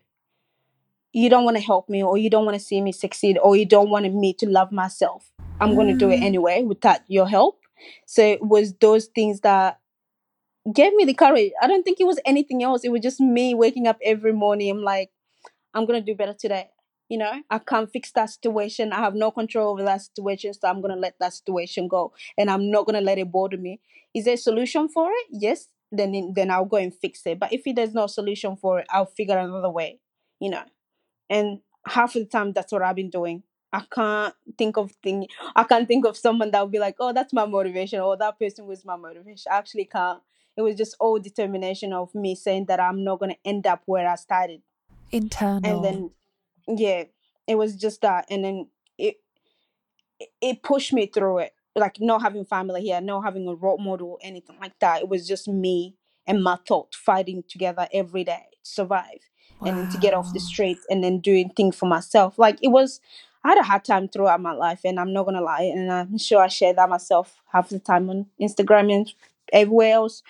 [1.13, 3.55] you don't want to help me or you don't want to see me succeed or
[3.55, 5.31] you don't want me to love myself.
[5.59, 6.23] I'm going to do it Mm.
[6.23, 7.61] anyway without your help.
[8.05, 9.79] So it was those things that
[10.73, 11.51] gave me the courage.
[11.61, 12.83] I don't think it was anything else.
[12.83, 14.69] It was just me waking up every morning.
[14.71, 15.11] I'm like,
[15.73, 16.69] I'm gonna do better today.
[17.09, 18.91] You know, I can't fix that situation.
[18.93, 22.49] I have no control over that situation, so I'm gonna let that situation go, and
[22.49, 23.79] I'm not gonna let it bother me.
[24.13, 25.27] Is there a solution for it?
[25.31, 25.67] Yes.
[25.91, 27.39] Then then I'll go and fix it.
[27.39, 29.99] But if there's no solution for it, I'll figure another way.
[30.39, 30.63] You know,
[31.29, 33.43] and half of the time that's what I've been doing.
[33.73, 35.27] I can't think of thing.
[35.55, 38.39] I can't think of someone that would be like, oh, that's my motivation, or that
[38.39, 39.51] person was my motivation.
[39.51, 40.21] I actually can't.
[40.57, 44.07] It was just all determination of me saying that I'm not gonna end up where
[44.07, 44.61] I started,
[45.11, 46.11] internal and then
[46.67, 47.03] yeah,
[47.47, 49.17] it was just that, and then it
[50.41, 51.53] it- pushed me through it.
[51.75, 55.01] Like not having family here, not having a role model, anything like that.
[55.01, 59.19] It was just me and my thought fighting together every day to survive
[59.61, 62.39] and to get off the street and then doing things for myself.
[62.39, 63.01] Like it was,
[63.43, 66.17] I had a hard time throughout my life, and I'm not gonna lie, and I'm
[66.17, 69.13] sure I share that myself half the time on Instagram and
[69.53, 70.23] everywhere else.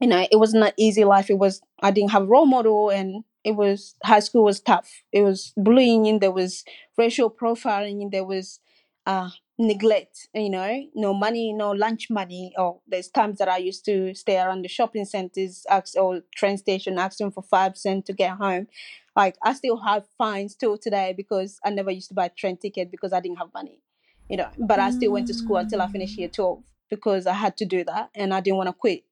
[0.00, 1.28] You know, it wasn't an easy life.
[1.30, 5.02] It was I didn't have a role model, and it was high school was tough.
[5.12, 6.64] It was bullying, there was
[6.96, 8.60] racial profiling, there was
[9.06, 9.30] uh
[9.60, 14.14] neglect you know no money no lunch money or there's times that i used to
[14.14, 18.36] stay around the shopping centers ask or train station asking for five cents to get
[18.36, 18.68] home
[19.16, 22.88] like i still have fines till today because i never used to buy train ticket
[22.90, 23.80] because i didn't have money
[24.28, 27.32] you know but i still went to school until i finished year 12 because i
[27.32, 29.04] had to do that and i didn't want to quit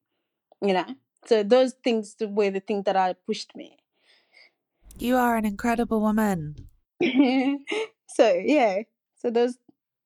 [0.63, 0.87] you know?
[1.27, 3.77] So those things were the things that i pushed me.
[4.99, 6.57] You are an incredible woman.
[8.09, 8.83] so yeah.
[9.17, 9.59] So those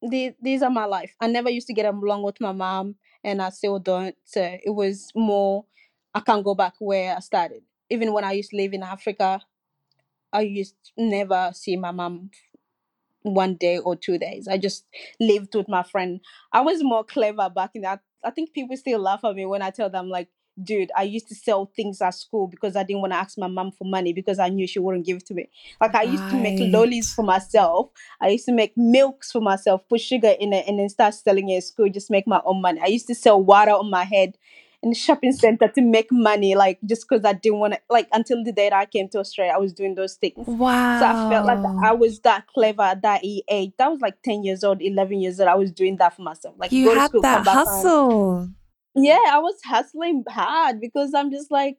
[0.02, 1.14] these, these are my life.
[1.20, 4.16] I never used to get along with my mom and i still don't.
[4.24, 5.66] So it was more
[6.14, 7.62] I can't go back where I started.
[7.90, 9.40] Even when I used to live in Africa,
[10.32, 12.30] I used to never see my mom
[13.22, 14.48] one day or two days.
[14.48, 14.86] I just
[15.18, 16.20] lived with my friend.
[16.52, 18.00] I was more clever back in that.
[18.24, 20.28] I think people still laugh at me when I tell them like,
[20.62, 23.46] dude, I used to sell things at school because I didn't want to ask my
[23.46, 25.48] mom for money because I knew she wouldn't give it to me.
[25.80, 27.90] Like I used to make lollies for myself.
[28.20, 31.48] I used to make milks for myself, put sugar in it, and then start selling
[31.48, 31.88] it at school.
[31.88, 32.80] Just make my own money.
[32.82, 34.36] I used to sell water on my head
[34.82, 37.80] in the shopping center to make money, like just because I didn't want to.
[37.90, 40.46] Like until the day that I came to Australia, I was doing those things.
[40.46, 41.00] Wow.
[41.00, 43.72] So I felt like I was that clever at that age.
[43.78, 45.48] That was like 10 years old, 11 years old.
[45.48, 46.54] I was doing that for myself.
[46.58, 47.66] Like You go to had school, that back home.
[47.66, 48.48] hustle.
[48.94, 51.76] Yeah, I was hustling hard because I'm just like,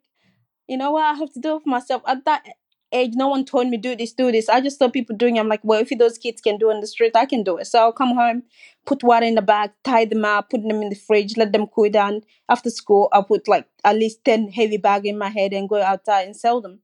[0.67, 2.03] you know what, I have to do it for myself.
[2.07, 2.45] At that
[2.91, 4.49] age, no one told me do this, do this.
[4.49, 5.39] I just saw people doing it.
[5.39, 7.57] I'm like, well, if those kids can do it on the street, I can do
[7.57, 7.65] it.
[7.65, 8.43] So I'll come home,
[8.85, 11.67] put water in the bag, tie them up, put them in the fridge, let them
[11.67, 12.21] cool down.
[12.49, 15.81] After school, I'll put like at least 10 heavy bag in my head and go
[15.81, 16.79] outside and sell them.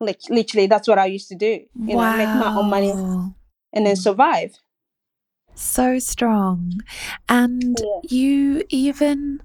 [0.00, 1.60] Like literally, that's what I used to do.
[1.86, 2.90] You know, make my own money
[3.72, 4.54] and then survive.
[5.54, 6.80] So strong.
[7.28, 8.00] And Yeah.
[8.02, 9.40] you even,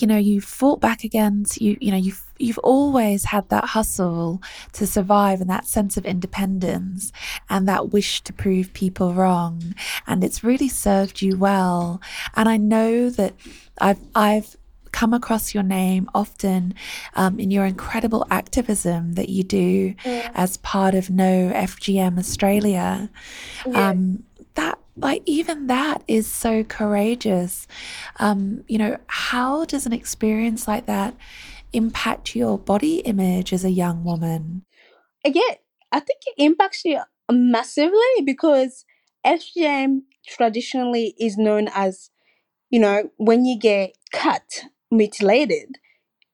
[0.00, 4.40] you know, you fought back against you, you know, you've you've always had that hustle
[4.72, 7.10] to survive and that sense of independence
[7.50, 9.74] and that wish to prove people wrong.
[10.06, 12.00] And it's really served you well.
[12.36, 13.34] And I know that
[13.80, 14.56] I've I've
[14.92, 16.74] come across your name often
[17.14, 20.30] um, in your incredible activism that you do Yeah.
[20.34, 23.10] as part of No FGM Australia
[23.66, 23.90] Yeah.
[23.90, 27.66] um that like even that is so courageous
[28.18, 31.14] um you know how does an experience like that
[31.72, 34.64] impact your body image as a young woman
[35.24, 35.56] Again,
[35.92, 38.84] I think it impacts you massively because
[39.26, 42.10] FGM traditionally is known as,
[42.70, 45.78] you know, when you get cut, mutilated,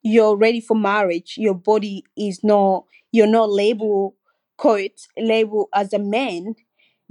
[0.02, 1.34] you're ready for marriage.
[1.38, 4.14] Your body is not, you're not labeled,
[4.58, 6.54] quote, labeled as a man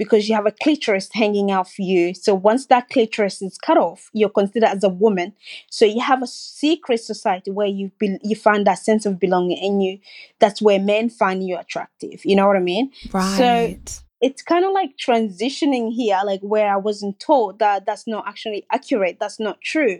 [0.03, 2.13] because you have a clitoris hanging out for you.
[2.13, 5.33] So once that clitoris is cut off, you're considered as a woman.
[5.69, 9.59] So you have a secret society where you be, you find that sense of belonging,
[9.63, 9.99] and you
[10.39, 12.21] that's where men find you attractive.
[12.25, 12.91] You know what I mean?
[13.11, 13.37] Right.
[13.37, 18.07] So right it's kind of like transitioning here, like where I wasn't told that that's
[18.07, 19.17] not actually accurate.
[19.19, 19.99] That's not true.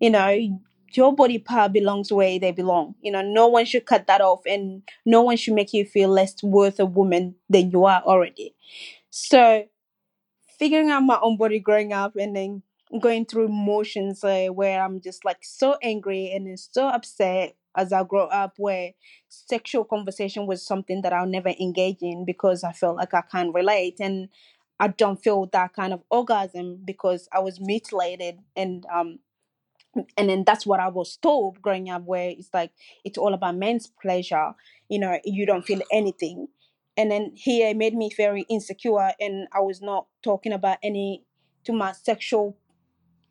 [0.00, 0.58] You know,
[0.92, 2.96] your body part belongs where they belong.
[3.00, 6.08] You know, no one should cut that off, and no one should make you feel
[6.08, 8.56] less worth a woman than you are already.
[9.10, 9.64] So
[10.58, 12.62] figuring out my own body growing up and then
[13.00, 17.92] going through emotions uh, where I'm just like so angry and then so upset as
[17.92, 18.92] I grow up where
[19.28, 23.54] sexual conversation was something that I'll never engage in because I felt like I can't
[23.54, 24.28] relate and
[24.80, 29.20] I don't feel that kind of orgasm because I was mutilated and um
[30.16, 32.70] and then that's what I was told growing up, where it's like
[33.04, 34.54] it's all about men's pleasure.
[34.88, 36.48] You know, you don't feel anything.
[37.00, 41.24] And then here it made me very insecure, and I was not talking about any
[41.64, 42.58] to my sexual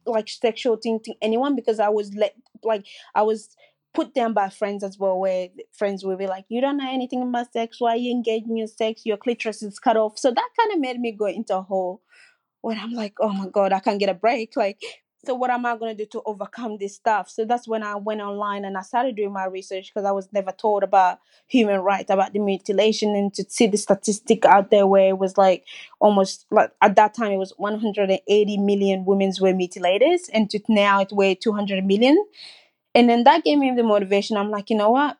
[0.06, 3.56] like sexual thing to anyone because I was let like I was
[3.94, 7.22] put down by friends as well, where friends will be like, "You don't know anything
[7.22, 7.80] about sex.
[7.80, 9.06] Why are you engaging in sex?
[9.06, 12.02] Your clitoris is cut off." So that kind of made me go into a hole
[12.62, 14.56] when I'm like, oh my God, I can't get a break.
[14.56, 14.82] Like,
[15.26, 17.30] so what am I going to do to overcome this stuff?
[17.30, 20.32] So that's when I went online and I started doing my research because I was
[20.32, 24.88] never told about human rights, about the mutilation, and to see the statistic out there
[24.88, 25.66] where it was like
[26.00, 31.02] almost like at that time it was 180 million women were mutilated, and to now
[31.02, 32.24] it weighed 200 million.
[32.96, 34.38] And then that gave me the motivation.
[34.38, 35.18] I'm like, you know what?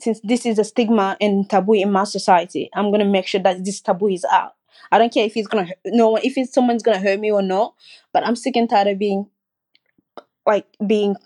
[0.00, 3.62] Since this is a stigma and taboo in my society, I'm gonna make sure that
[3.62, 4.54] this taboo is out.
[4.90, 7.74] I don't care if it's gonna no if it's someone's gonna hurt me or not,
[8.12, 9.28] but I'm sick and tired of being
[10.46, 11.16] like being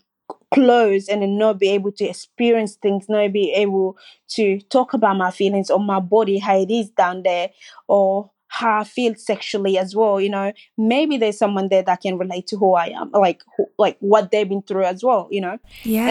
[0.52, 3.96] closed and then not be able to experience things, not be able
[4.28, 7.50] to talk about my feelings or my body, how it is down there,
[7.86, 10.20] or how I feel sexually as well.
[10.20, 13.66] You know, maybe there's someone there that can relate to who I am, like who,
[13.78, 15.28] like what they've been through as well.
[15.30, 15.58] You know,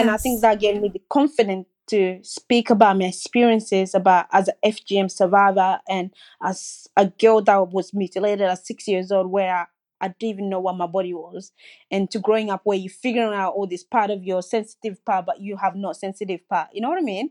[0.00, 4.48] and I think that gave me the confidence to speak about my experiences about as
[4.48, 6.10] a FGM survivor and
[6.42, 9.68] as a girl that was mutilated at six years old, where
[10.00, 11.52] I, didn't even know what my body was,
[11.90, 15.26] and to growing up where you're figuring out all this part of your sensitive part,
[15.26, 16.68] but you have not sensitive part.
[16.72, 17.30] You know what I mean?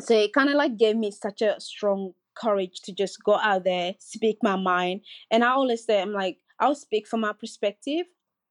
[0.00, 3.64] So it kind of like gave me such a strong courage to just go out
[3.64, 5.00] there, speak my mind.
[5.30, 8.06] And I always say, I'm like, I'll speak from my perspective.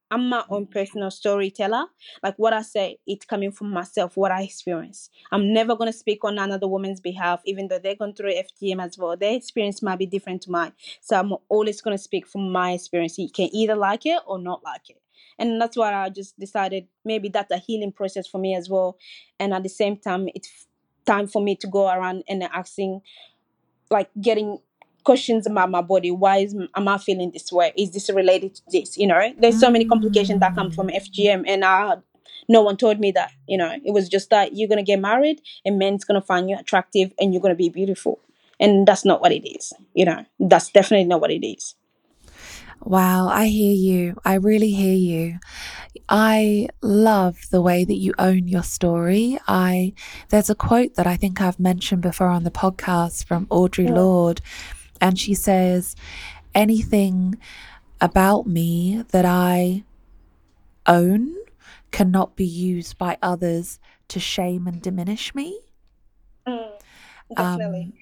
[0.09, 1.85] I'm my own personal storyteller.
[2.23, 5.09] Like what I say, it's coming from myself, what I experience.
[5.31, 8.83] I'm never going to speak on another woman's behalf, even though they're going through FGM
[8.83, 9.17] as well.
[9.17, 10.71] Their experience might be different to mine.
[11.01, 13.17] So I'm always going to speak from my experience.
[13.17, 15.01] You can either like it or not like it.
[15.39, 18.97] and that's why I just decided maybe that's a healing process for me as well.
[19.39, 20.67] And at the same time, it's
[21.05, 23.01] time for me to go around and asking,
[23.89, 24.59] like, getting
[25.07, 26.11] questions about my body.
[26.11, 27.71] Why is am I feeling this way?
[27.77, 28.97] Is this related to this?
[28.97, 31.95] You know, there's so many complications that come from FGM, and I
[32.49, 33.31] no one told me that.
[33.47, 36.57] You know, it was just that you're gonna get married, and men's gonna find you
[36.59, 38.19] attractive, and you're gonna be beautiful,
[38.59, 39.71] and that's not what it is.
[39.93, 41.75] You know, that's definitely not what it is.
[42.81, 44.17] Wow, I hear you.
[44.25, 45.39] I really hear you.
[46.09, 49.39] I love the way that you own your story.
[49.47, 49.93] I
[50.29, 54.41] there's a quote that I think I've mentioned before on the podcast from Audre Lorde
[55.01, 55.95] and she says
[56.53, 57.37] anything
[58.01, 59.83] about me that I
[60.85, 61.35] own
[61.91, 63.79] cannot be used by others
[64.09, 65.59] to shame and diminish me.
[66.47, 66.71] Mm,
[67.35, 67.81] definitely.
[67.81, 67.93] Um,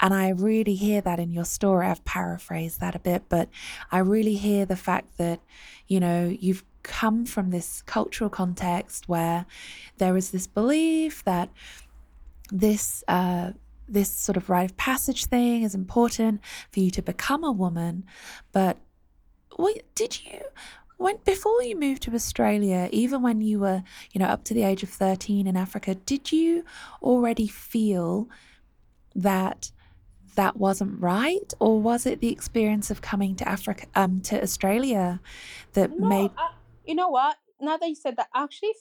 [0.00, 1.86] and I really hear that in your story.
[1.86, 3.48] I've paraphrased that a bit, but
[3.92, 5.40] I really hear the fact that,
[5.86, 9.46] you know, you've come from this cultural context where
[9.98, 11.50] there is this belief that
[12.50, 13.52] this uh,
[13.92, 16.40] this sort of rite of passage thing is important
[16.70, 18.04] for you to become a woman.
[18.52, 18.78] But
[19.56, 20.40] what, did you
[21.02, 23.82] when before you moved to Australia, even when you were,
[24.12, 26.64] you know, up to the age of 13 in Africa, did you
[27.02, 28.28] already feel
[29.14, 29.72] that
[30.36, 35.20] that wasn't right or was it the experience of coming to Africa um to Australia
[35.74, 36.50] that No, made I,
[36.86, 37.36] you know what?
[37.60, 38.74] Now that you said that, actually,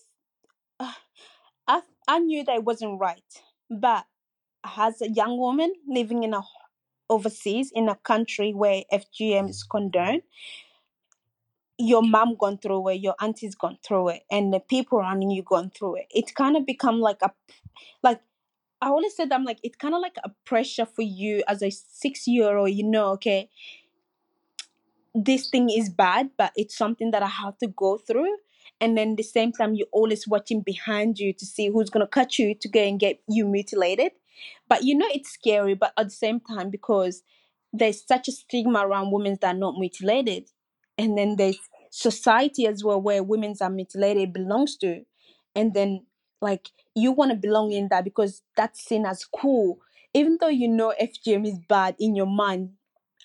[0.80, 0.94] uh,
[1.68, 3.24] I I knew that it wasn't right,
[3.70, 4.06] but
[4.64, 6.42] as a young woman living in a
[7.12, 9.70] overseas in a country where FGM is mm.
[9.70, 10.22] condoned,
[11.78, 15.44] your mom gone through it, your auntie's gone through it, and the people around you
[15.44, 16.06] gone through it.
[16.10, 17.32] It kind of become like a
[18.02, 18.22] like
[18.82, 21.70] I always said I'm like it kind of like a pressure for you as a
[21.70, 22.72] six year old.
[22.72, 23.50] You know, okay,
[25.14, 28.38] this thing is bad, but it's something that I have to go through.
[28.80, 32.40] And then the same time, you're always watching behind you to see who's gonna cut
[32.40, 34.14] you to go and get you mutilated.
[34.72, 37.24] But you know it's scary, but at the same time, because
[37.74, 40.48] there's such a stigma around women that are not mutilated,
[40.98, 41.60] and then there's
[41.90, 45.02] society as well where women are mutilated belongs to,
[45.58, 46.06] and then
[46.42, 49.80] like you want to belong in that because that's seen as cool,
[50.14, 52.70] even though you know FGM is bad in your mind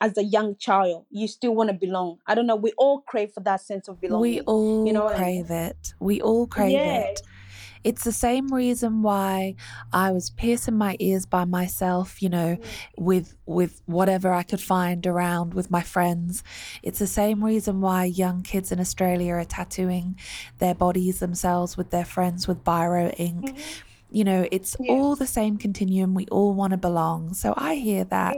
[0.01, 2.19] as a young child, you still want to belong.
[2.27, 2.57] I don't know.
[2.57, 4.21] We all crave for that sense of belonging.
[4.21, 4.87] we belonging.
[4.87, 5.45] You all know what I mean?
[5.47, 5.95] crave it.
[6.01, 7.03] We all crave Yeah.
[7.03, 7.21] it.
[7.85, 9.55] It's the same reason why
[9.93, 12.59] I was piercing my ears by myself, you know,
[12.97, 16.43] with with whatever I could find around with my friends.
[16.83, 20.19] It's the same reason why young kids in Australia are tattooing
[20.59, 23.45] their bodies themselves with their friends with biro ink.
[23.51, 23.83] Mhm.
[24.11, 24.93] You know, it's Yeah.
[24.93, 26.15] all the same continuum.
[26.15, 27.35] We all want to belong.
[27.35, 28.37] So I hear that.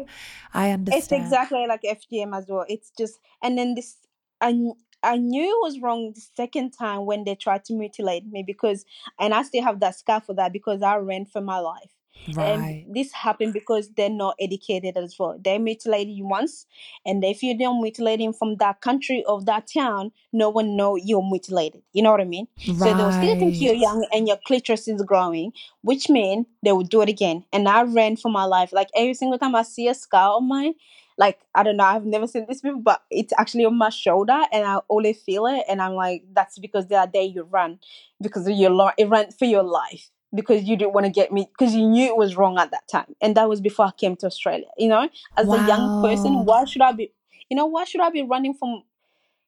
[0.55, 1.03] I understand.
[1.03, 2.65] It's exactly like FGM as well.
[2.69, 3.97] It's just, and then this,
[4.41, 4.73] kn-
[5.09, 8.85] I knew it was wrong the second time when they tried to mutilate me because,
[9.19, 11.91] and I still have that scar for that because I ran for my life.
[12.35, 12.49] Right.
[12.49, 15.39] And this happened because they're not educated as well.
[15.43, 16.67] They mutilated you once,
[17.07, 20.97] and if you don't mutilate him from that country of that town, no one know
[20.97, 21.81] you're mutilated.
[21.93, 22.49] You know what I mean?
[22.67, 22.77] Right.
[22.79, 25.53] So they'll still think you're young and your clitoris is growing,
[25.83, 27.45] which mean they will do it again.
[27.53, 28.73] And I ran for my life.
[28.73, 30.75] Like every single time I see a scar on mine,
[31.19, 34.41] like I don't know, I've never seen this before, but it's actually on my shoulder,
[34.53, 37.79] and I only feel it, and I'm like, that's because the other day you ran
[38.23, 41.33] because of your life, it ran for your life because you didn't want to get
[41.33, 43.91] me because you knew it was wrong at that time, and that was before I
[43.91, 44.69] came to Australia.
[44.79, 46.43] You know, as a young person, Wow.
[46.45, 47.13] why should I be,
[47.51, 48.85] you know, why should I be running from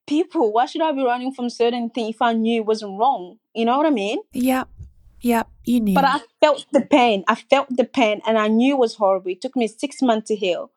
[0.06, 0.52] people?
[0.52, 3.38] Why should I be running from certain things if I knew it wasn't wrong?
[3.54, 4.18] You know what I mean?
[4.32, 4.68] Yep.
[5.22, 5.48] Yep.
[5.66, 6.10] You need But knew.
[6.10, 7.24] I felt the pain.
[7.28, 9.30] I felt the pain, and I knew it was horrible.
[9.30, 10.70] It took me six months to heal,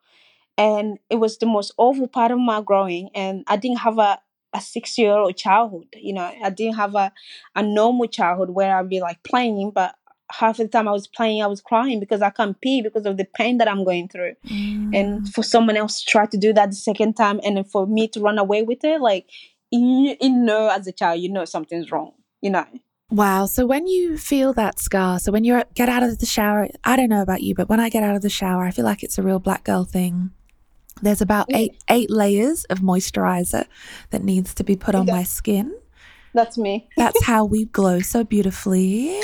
[0.56, 3.10] and it was the most awful part of my growing.
[3.14, 4.18] And I didn't have a
[4.54, 5.88] a six year old childhood.
[5.94, 7.12] You know, I didn't have a
[7.54, 9.96] a normal childhood where I'd be like playing, but
[10.32, 13.16] half the time I was playing, I was crying because I can't pee because of
[13.16, 14.34] the pain that I'm going through.
[14.46, 14.96] Mm.
[14.96, 17.86] And for someone else to try to do that the second time, and then for
[17.86, 19.28] me to run away with it, like
[19.70, 22.12] you, you know, as a child, you know something's wrong.
[22.40, 22.66] You know.
[23.10, 23.46] Wow.
[23.46, 26.96] So when you feel that scar, so when you get out of the shower, I
[26.96, 29.02] don't know about you, but when I get out of the shower, I feel like
[29.02, 30.30] it's a real black girl thing.
[31.02, 33.66] There's about eight eight layers of moisturizer
[34.10, 35.74] that needs to be put on my skin.
[36.34, 36.88] That's me.
[36.96, 39.20] That's how we glow so beautifully.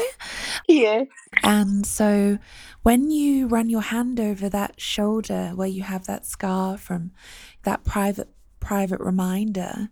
[0.69, 1.05] Yeah.
[1.43, 2.39] And so
[2.83, 7.11] when you run your hand over that shoulder where you have that scar from
[7.65, 8.29] that private
[8.61, 9.91] private reminder,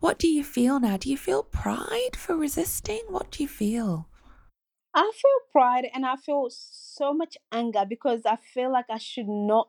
[0.00, 0.96] what do you feel now?
[0.96, 3.02] Do you feel pride for resisting?
[3.08, 4.08] What do you feel?
[4.94, 9.28] I feel pride and I feel so much anger because I feel like I should
[9.28, 9.68] not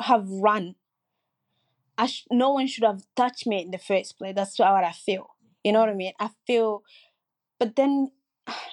[0.00, 0.74] have run.
[1.96, 4.34] I sh- no one should have touched me in the first place.
[4.34, 5.30] That's what I feel.
[5.62, 6.12] You know what I mean?
[6.18, 6.82] I feel,
[7.58, 8.10] but then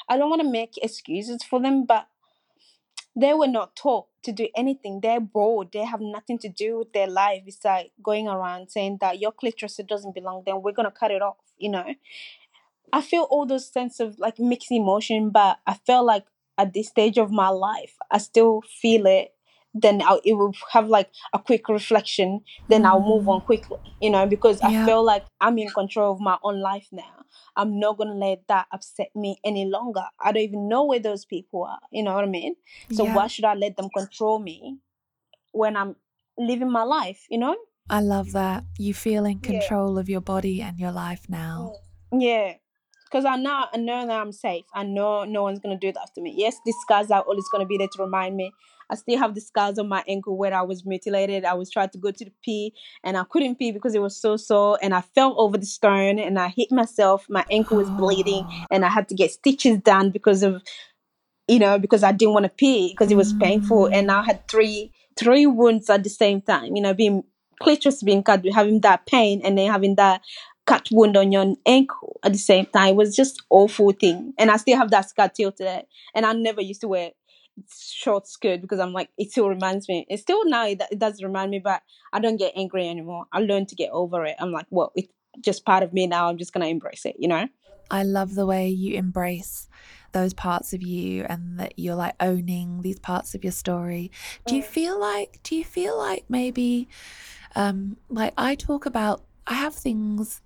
[0.10, 2.08] I don't want to make excuses for them, but
[3.16, 5.00] they were not taught to do anything.
[5.02, 5.70] They're bored.
[5.72, 9.80] They have nothing to do with their life besides going around saying that your clitoris
[9.88, 11.86] doesn't belong, then we're gonna cut it off, you know.
[12.94, 16.26] I feel all those sense of like mixed emotion, but I feel like
[16.58, 19.34] at this stage of my life, I still feel it.
[19.74, 22.42] Then I'll, it will have like a quick reflection.
[22.68, 23.46] Then I'll move on mm.
[23.46, 24.84] quickly, you know, because Yeah.
[24.84, 27.26] I feel like I'm in control of my own life now.
[27.56, 30.04] I'm not gonna let that upset me any longer.
[30.20, 31.80] I don't even know where those people are.
[31.92, 32.56] You know what I mean?
[32.92, 33.16] So Yeah.
[33.16, 34.78] why should I let them control me
[35.52, 35.96] when I'm
[36.38, 37.26] living my life?
[37.30, 37.56] You know?
[37.90, 38.64] I love that.
[38.78, 39.52] You feel in Yeah.
[39.52, 41.74] control of your body and your life now.
[42.14, 42.22] Mm.
[42.22, 42.54] Yeah.
[43.06, 44.64] Because I know I know that I'm safe.
[44.74, 46.34] I know no one's gonna do that to me.
[46.38, 48.54] Yes, these scars are always gonna be there to remind me.
[48.92, 51.46] I still have the scars on my ankle where I was mutilated.
[51.46, 52.74] I was trying to go to the pee
[53.04, 56.20] and I couldn't pee because it was so sore and I fell over the stone
[56.20, 57.26] and I hit myself.
[57.30, 60.62] My ankle was bleeding and I had to get stitches done because of
[61.48, 64.48] you know, because I didn't want to pee because it was painful, and I had
[64.48, 66.76] three three wounds at the same time.
[66.76, 67.24] You know, being
[67.62, 70.22] clitoris being cut, having that pain, and then having that
[70.66, 72.90] cut wound on your ankle at the same time.
[72.90, 75.86] It was just awful thing, and I still have that scar till today.
[76.16, 77.12] And I never used to wear
[77.70, 80.06] short skirt because I'm like it still reminds me.
[80.10, 81.82] It still now it, it does remind me, but
[82.14, 83.26] I don't get angry anymore.
[83.32, 84.36] I learned to get over it.
[84.40, 85.10] I'm like, well, it's
[85.40, 86.30] just part of me now.
[86.30, 87.16] I'm just gonna embrace it.
[87.20, 87.48] You know.
[87.90, 89.68] I love the way you embrace
[90.14, 94.12] those parts of you and that you're like owning these parts of your story.
[94.46, 96.88] Do you feel like do you feel like maybe
[97.56, 100.42] um like I talk about I have things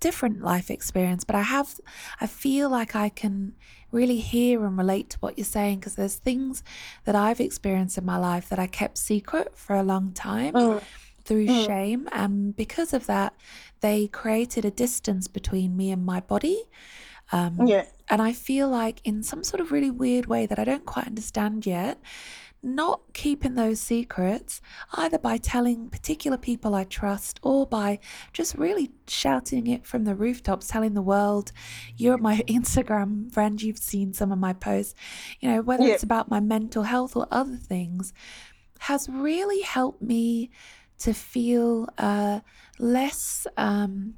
[0.00, 1.80] different life experience but I have
[2.20, 3.54] I feel like I can
[3.90, 6.62] really hear and relate to what you're saying because there's things
[7.04, 10.82] that I've experienced in my life that I kept secret for a long time Mm.
[11.24, 11.66] through Mm.
[11.66, 13.34] shame and because of that
[13.80, 16.62] they created a distance between me and my body
[17.32, 17.84] um, Yeah.
[18.08, 21.06] and I feel like, in some sort of really weird way that I don't quite
[21.06, 21.98] understand yet,
[22.62, 24.60] not keeping those secrets,
[24.94, 27.98] either by telling particular people I trust or by
[28.32, 31.52] just really shouting it from the rooftops, telling the world,
[31.96, 34.94] you're my Instagram friend, you've seen some of my posts,
[35.40, 35.94] you know, whether Yeah.
[35.94, 38.12] it's about my mental health or other things,
[38.80, 40.50] has really helped me
[40.98, 42.40] to feel uh,
[42.78, 43.46] less.
[43.56, 44.14] Um,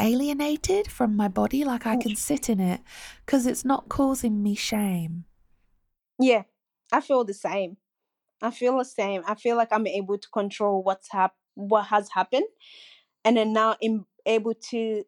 [0.00, 2.80] alienated from my body like i can sit in it
[3.26, 5.24] because it's not causing me shame
[6.18, 6.44] Yeah,
[6.92, 7.78] I feel the same.
[8.42, 9.22] I feel the same.
[9.26, 12.46] I feel like I'm able to control what's hap- what has happened,
[13.24, 15.04] and then now I'm able to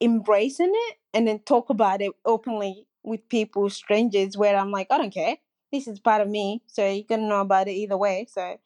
[0.00, 4.98] embracing it and then talk about it openly with people, strangers, where I'm like, I
[4.98, 5.38] don't care.
[5.72, 8.26] This is part of me, so you're gonna know about it either way.
[8.30, 8.58] So,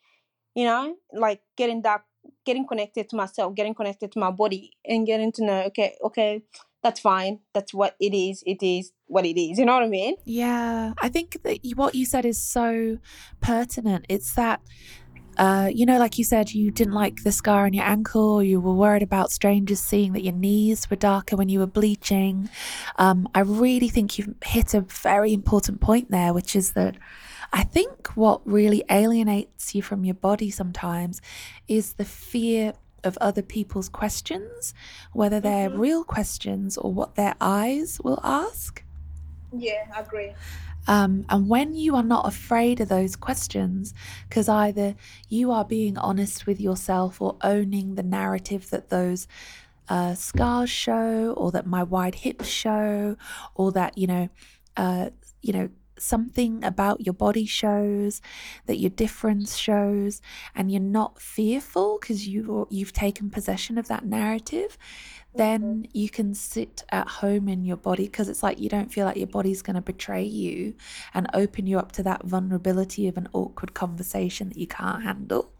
[0.54, 2.02] you know, like getting that,
[2.46, 6.42] getting connected to myself, getting connected to my body, and getting to know, okay, okay,
[6.82, 7.40] that's fine.
[7.54, 8.42] That's what it is.
[8.46, 9.58] It is what it is.
[9.58, 10.16] You know what I mean?
[10.24, 12.98] yeah i think that what you said is so
[13.40, 14.60] pertinent it's that
[15.38, 18.42] uh, you know, like you said, you didn't like the scar on your ankle, or
[18.42, 22.50] you were worried about strangers seeing that your knees were darker when you were bleaching.
[22.96, 26.96] Um, I really think you've hit a very important point there, which is that
[27.52, 31.20] I think what really alienates you from your body sometimes
[31.68, 32.72] is the fear
[33.04, 34.74] of other people's questions,
[35.12, 35.78] whether they're Mhm.
[35.78, 38.84] real questions or what their eyes will ask.
[39.52, 40.34] Yeah, I agree.
[40.86, 43.92] Um, and when you are not afraid of those questions,
[44.28, 44.94] because either
[45.28, 49.28] you are being honest with yourself or owning the narrative that those
[49.90, 53.16] uh, scars show, or that my wide hips show,
[53.54, 54.28] or that you know,
[54.76, 55.08] uh,
[55.40, 55.70] you know,
[56.00, 58.20] something about your body shows,
[58.66, 60.20] that your difference shows,
[60.54, 64.78] and you're not fearful because you you've taken possession of that narrative,
[65.34, 65.90] then mm-hmm.
[65.92, 69.16] you can sit at home in your body because it's like you don't feel like
[69.16, 70.74] your body's going to betray you
[71.14, 75.52] and open you up to that vulnerability of an awkward conversation that you can't handle.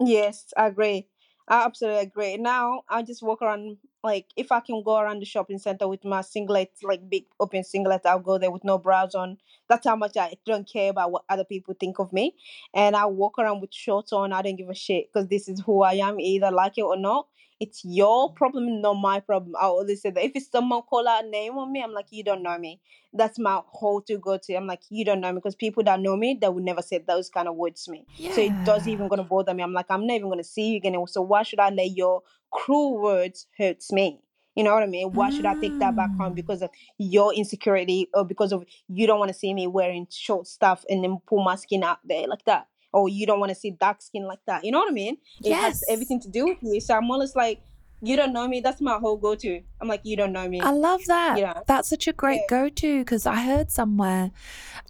[0.00, 1.08] Yes, I agree.
[1.48, 2.36] I absolutely agree.
[2.36, 6.04] Now I just walk around like if I can go around the shopping center with
[6.04, 9.38] my singlet, like big open singlet, I'll go there with no bras on.
[9.68, 12.34] That's how much I don't care about what other people think of me.
[12.74, 14.32] And I walk around with shorts on.
[14.32, 16.96] I don't give a shit because this is who I am, either like it or
[16.96, 17.28] not.
[17.60, 19.54] It's your problem, not my problem.
[19.54, 22.06] I always say that if it's someone call out a name on me, I'm like,
[22.10, 22.80] you don't know me.
[23.12, 24.54] That's my whole to go to.
[24.56, 26.98] I'm like, you don't know me because people that know me, they would never say
[26.98, 28.04] those kind of words to me.
[28.32, 29.62] So it doesn't even gonna bother me.
[29.62, 30.96] I'm like, I'm not even gonna see you again.
[31.06, 32.22] So why should I let your
[32.52, 34.20] cruel words hurts me?
[34.54, 35.08] You know what I mean?
[35.14, 36.36] Why should I take that back home Mm.
[36.36, 40.46] because of your insecurity or because of you don't want to see me wearing short
[40.46, 42.66] stuff and then pull my skin out there like that?
[42.92, 44.64] Or you don't want to see dark skin like that.
[44.64, 45.16] You know what I mean?
[45.42, 45.84] It has Yes.
[45.88, 46.78] everything to do with you.
[46.82, 47.62] So I'm always like,
[48.04, 48.60] you don't know me.
[48.60, 49.60] That's my whole go to.
[49.80, 50.60] I'm like, you don't know me.
[50.60, 51.38] I love that.
[51.38, 51.60] Yeah.
[51.68, 52.46] That's such a great Yeah.
[52.56, 54.32] go to because I heard somewhere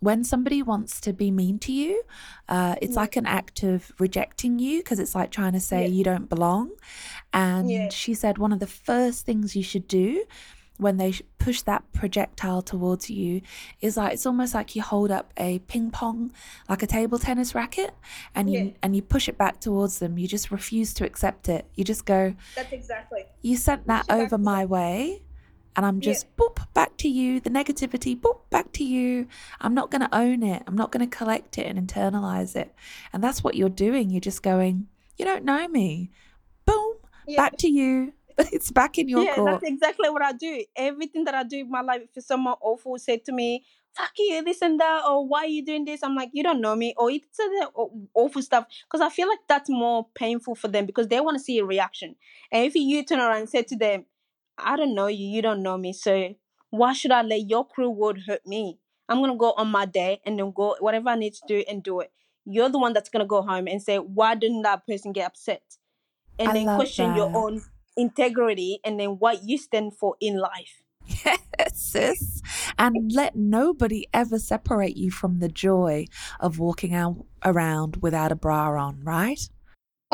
[0.00, 2.02] when somebody wants to be mean to you,
[2.48, 5.88] uh, it's like an act of rejecting you because it's like trying to say Yeah.
[5.88, 6.70] you don't belong.
[7.34, 7.88] And Yeah.
[7.90, 10.24] she said one of the first things you should do
[10.82, 13.40] when they push that projectile towards you
[13.80, 16.32] is like it's almost like you hold up a ping pong
[16.68, 17.94] like a table tennis racket
[18.34, 18.70] and you Yeah.
[18.82, 20.18] and you push it back towards them.
[20.18, 21.66] You just refuse to accept it.
[21.74, 23.24] You just go That's exactly.
[23.40, 25.22] you sent that back over my way
[25.74, 26.12] and i'm Yeah.
[26.12, 27.40] just boop back to you.
[27.40, 29.26] The negativity boop back to you.
[29.60, 30.62] I'm not going to own it.
[30.66, 32.74] I'm not going to collect it and internalize it.
[33.12, 34.10] And that's what you're doing.
[34.10, 36.10] You're just going you don't know me.
[36.66, 36.94] Boom
[37.26, 37.36] Yeah.
[37.36, 38.12] back to you
[38.52, 40.64] it's back in your yeah, court that's exactly what I do.
[40.76, 43.64] Everything that I do in my life, if someone awful said to me,
[43.96, 46.02] fuck you, this and that, or why are you doing this?
[46.02, 47.38] I'm like, you don't know me, or it's
[48.14, 48.66] awful stuff.
[48.84, 51.64] Because I feel like that's more painful for them because they want to see a
[51.64, 52.16] reaction.
[52.50, 54.06] And if you turn around and say to them,
[54.58, 56.34] I don't know you, you don't know me, so
[56.70, 58.78] why should I let your cruel word hurt me?
[59.08, 61.64] I'm going to go on my day and then go whatever I need to do
[61.68, 62.10] and do it.
[62.44, 65.26] You're the one that's going to go home and say, why didn't that person get
[65.26, 65.62] upset?
[66.38, 67.62] And I then question your own
[67.96, 70.82] integrity and then what you stand for in life.
[71.24, 72.42] Yes, sis.
[72.78, 76.06] And let nobody ever separate you from the joy
[76.40, 79.40] of walking out around without a bra on, right?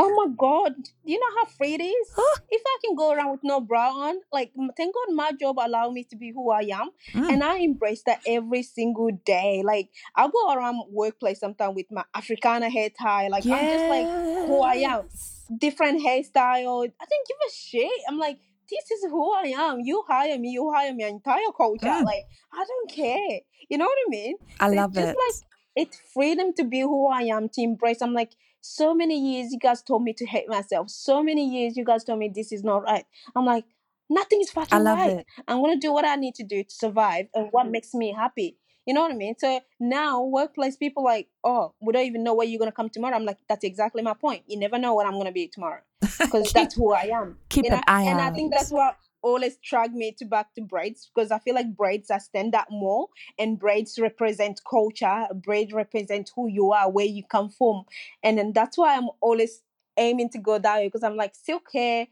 [0.01, 2.09] Oh my god, do you know how free it is?
[2.15, 2.41] Huh?
[2.49, 5.91] If I can go around with no bra on, like thank God my job allow
[5.91, 7.31] me to be who I am, Mm.
[7.31, 9.63] and I embrace that every single day.
[9.65, 14.07] Like I go around workplace sometimes with my Africana hair tie, like I'm just like
[14.47, 15.09] who I am.
[15.57, 16.85] Different hairstyle.
[17.01, 17.91] I don't give a shit.
[18.09, 18.39] I'm like,
[18.71, 19.81] this is who I am.
[19.81, 21.87] You hire me, you hire my entire culture.
[21.87, 22.05] Mm.
[22.05, 23.41] Like, I don't care.
[23.69, 24.37] You know what I mean?
[24.61, 25.17] I So love it's just it.
[25.17, 25.35] like
[25.77, 28.03] it's freedom to be who I am, to embrace.
[28.03, 30.91] I'm like, so many years you guys told me to hate myself.
[30.91, 33.05] So many years you guys told me this is not right.
[33.35, 33.65] I'm like,
[34.11, 35.13] nothing is I fucking love right.
[35.21, 35.27] it.
[35.47, 38.57] I'm gonna do what I need to do to survive and what makes me happy.
[38.89, 39.35] You know what I mean?
[39.37, 43.17] So now workplace people like, oh, we don't even know where you're gonna come tomorrow.
[43.17, 44.45] I'm like, that's exactly my point.
[44.47, 47.37] You never know what I'm gonna be tomorrow because that's who I am.
[47.51, 50.63] keep know, an eye and I think that's what always drag me to back to
[50.63, 53.09] braids because I feel like braids are stand out more
[53.39, 55.27] and braids represent culture.
[55.35, 57.85] Braids represent who you are, where you come from,
[58.23, 59.61] and then that's why I'm always
[59.99, 62.07] aiming to go that way because I'm like silk hair,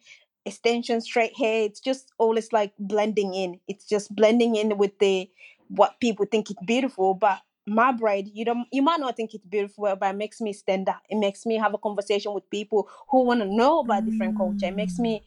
[0.44, 1.62] extension, straight hair.
[1.62, 3.60] It's just always like blending in.
[3.66, 5.30] It's just blending in with the
[5.68, 9.44] what people think it's beautiful, but my bride, you don't you might not think it's
[9.44, 11.00] beautiful, but it makes me stand out.
[11.10, 14.66] It makes me have a conversation with people who want to know about different culture.
[14.66, 15.24] It makes me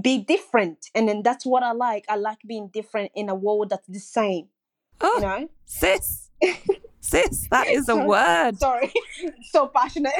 [0.00, 0.86] be different.
[0.94, 2.04] And then that's what I like.
[2.08, 4.46] I like being different in a world that's the same.
[5.02, 5.48] You Oh, know?
[5.64, 6.30] sis,
[7.00, 8.58] sis, that is a word.
[8.58, 8.92] Sorry.
[9.50, 10.12] so passionate.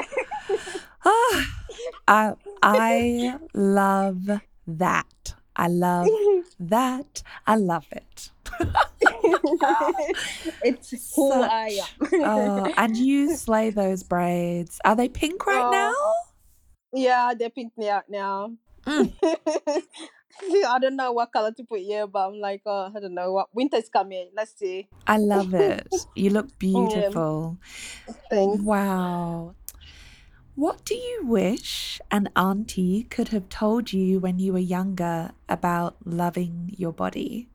[1.05, 1.47] Ah,
[2.07, 4.29] I I love
[4.67, 5.33] that.
[5.55, 6.09] I love
[6.59, 7.23] that.
[7.47, 8.31] I love it.
[10.63, 12.07] it's who I am.
[12.23, 14.79] Oh, and you slay those braids.
[14.85, 15.71] Are they pink right Oh.
[15.71, 15.93] now?
[16.93, 18.51] yeah, they're me out now.
[18.85, 19.13] Mm.
[20.67, 23.31] I don't know what color to put here, but I'm like, oh, I don't know
[23.31, 24.29] what winter's coming.
[24.35, 24.87] Let's see.
[25.05, 25.87] I love it.
[26.15, 27.57] You look beautiful.
[28.29, 28.61] Thanks.
[28.63, 29.55] Wow.
[30.55, 35.95] What do you wish an auntie could have told you when you were younger about
[36.05, 37.47] loving your body?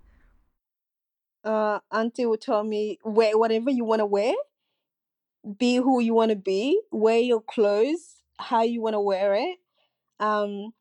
[1.46, 4.34] Uh, auntie would tell me wear whatever you want to wear,
[5.58, 9.58] be who you want to be, wear your clothes how you want to wear it.
[10.20, 10.72] Um,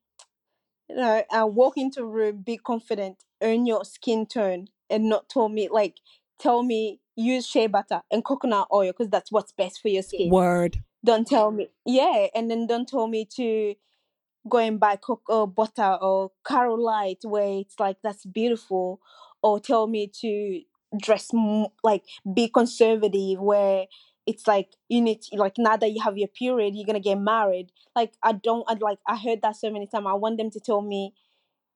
[0.90, 5.30] you know, and walk into a room, be confident, earn your skin tone, and not
[5.30, 5.98] tell me like
[6.40, 10.30] tell me use shea butter and coconut oil because that's what's best for your skin.
[10.30, 10.84] Word.
[11.04, 13.76] Don't tell me, yeah, and then don't tell me to
[14.50, 19.00] go and buy cocoa butter or Carolite where it's like that's beautiful,
[19.46, 20.62] or tell me to
[21.00, 23.86] dress m- like be conservative where
[24.26, 27.20] it's like you need to, like now that you have your period you're gonna get
[27.20, 27.72] married.
[27.96, 30.08] Like i don't i like i heard that so many times.
[30.10, 31.14] I want them to tell me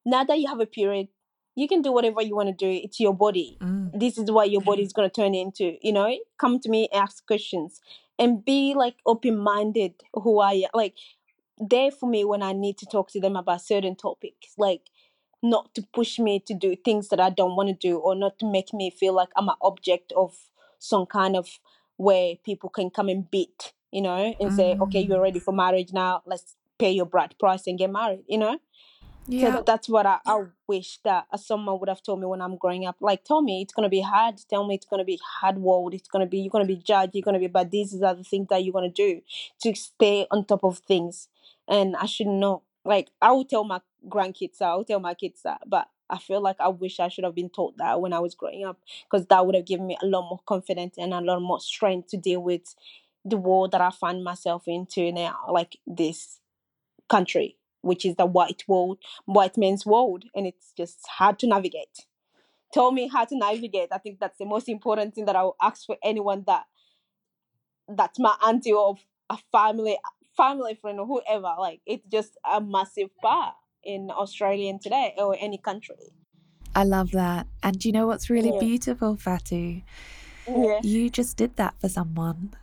[0.04, 1.10] now that you have a period
[1.56, 2.72] you can do whatever you want to do.
[2.84, 3.58] It's your body.
[3.62, 3.92] Mm.
[3.94, 5.76] this is what your body is going to turn into.
[5.82, 6.18] You know?
[6.40, 7.82] Come to me ask questions
[8.18, 10.96] and be like open-minded who i am like
[11.60, 14.54] there for me when i need to talk to them about certain topics.
[14.58, 14.90] Like
[15.42, 18.38] not to push me to do things that i don't want to do or not
[18.40, 20.36] to make me feel like i'm an object of
[20.80, 21.60] some kind of
[21.98, 25.08] where people can come and beat you know and say okay Mm.
[25.10, 28.58] you're ready for marriage now let's pay your bride price and get married you know
[29.28, 29.52] Yeah.
[29.52, 32.86] that, that's what I, I wish that someone would have told me when I'm growing
[32.86, 32.98] up.
[33.00, 34.36] Like, tell me it's gonna be hard.
[34.50, 35.94] Tell me it's gonna be hard world.
[35.94, 37.14] It's gonna be you're gonna be judged.
[37.16, 39.22] You're gonna be, but these are the things that you're gonna do
[39.62, 41.28] to stay on top of things.
[41.68, 42.64] And I should know.
[42.86, 46.42] Like I will tell my grandkids I will tell my kids that, but I feel
[46.42, 49.28] like I wish I should have been taught that when I was growing up because
[49.28, 52.18] that would have given me a lot more confidence and a lot more strength to
[52.18, 52.76] deal with
[53.24, 56.40] the world that I find myself into now, like this
[57.10, 62.06] country, which is the white world, white man's world, and it's just hard to navigate.
[62.74, 63.90] Tell me how to navigate.
[63.92, 66.66] I think that's the most important thing that I will ask for anyone that
[67.88, 68.96] that's my auntie or
[69.30, 69.98] a family
[70.40, 71.54] family friend or whoever.
[71.60, 76.16] Like it's just a massive part in Australian today or any country.
[76.76, 77.48] I love that.
[77.62, 78.60] And do you know what's really Yeah.
[78.60, 79.82] beautiful, Fatu?
[80.48, 80.80] Yeah.
[80.82, 82.54] You just did that for someone.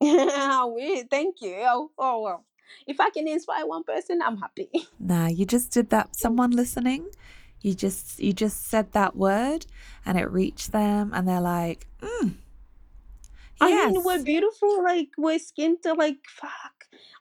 [0.00, 1.54] thank you.
[1.64, 2.44] Oh, oh well.
[2.86, 4.70] If I can inspire one person, I'm happy.
[4.98, 6.16] Nah, you just did that.
[6.16, 7.06] Someone listening,
[7.60, 9.66] you just you just said that word,
[10.04, 12.34] and it reached them, and they're like, mm,
[13.60, 13.92] I yes.
[13.92, 14.82] mean, we're beautiful.
[14.82, 15.96] Like we're skin tone.
[15.96, 16.72] Like fuck.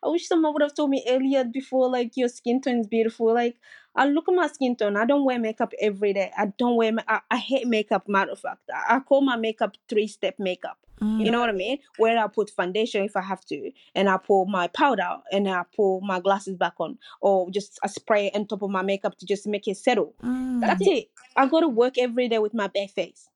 [0.04, 1.90] I wish someone would have told me earlier before.
[1.90, 3.34] Like your skin tone is beautiful.
[3.34, 3.58] Like
[3.96, 4.98] I look at my skin tone.
[4.98, 6.32] I don't wear makeup every day.
[6.38, 6.92] I don't wear.
[6.92, 8.08] ma- I, I hate makeup.
[8.08, 10.78] Matter of fact, I, I call my makeup three step makeup.
[11.02, 11.80] Mm, You know what I mean?
[11.98, 15.64] Where I put foundation if I have to, and I pour my powder, and I
[15.76, 19.26] pour my glasses back on, or just a spray on top of my makeup to
[19.26, 20.14] just make it settle.
[20.24, 20.62] mm.
[20.62, 21.10] That's it.
[21.36, 23.28] I go to work every day with my bare face.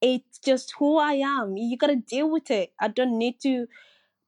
[0.00, 1.56] It's just who I am.
[1.56, 2.72] You gotta deal with it.
[2.80, 3.66] I don't need to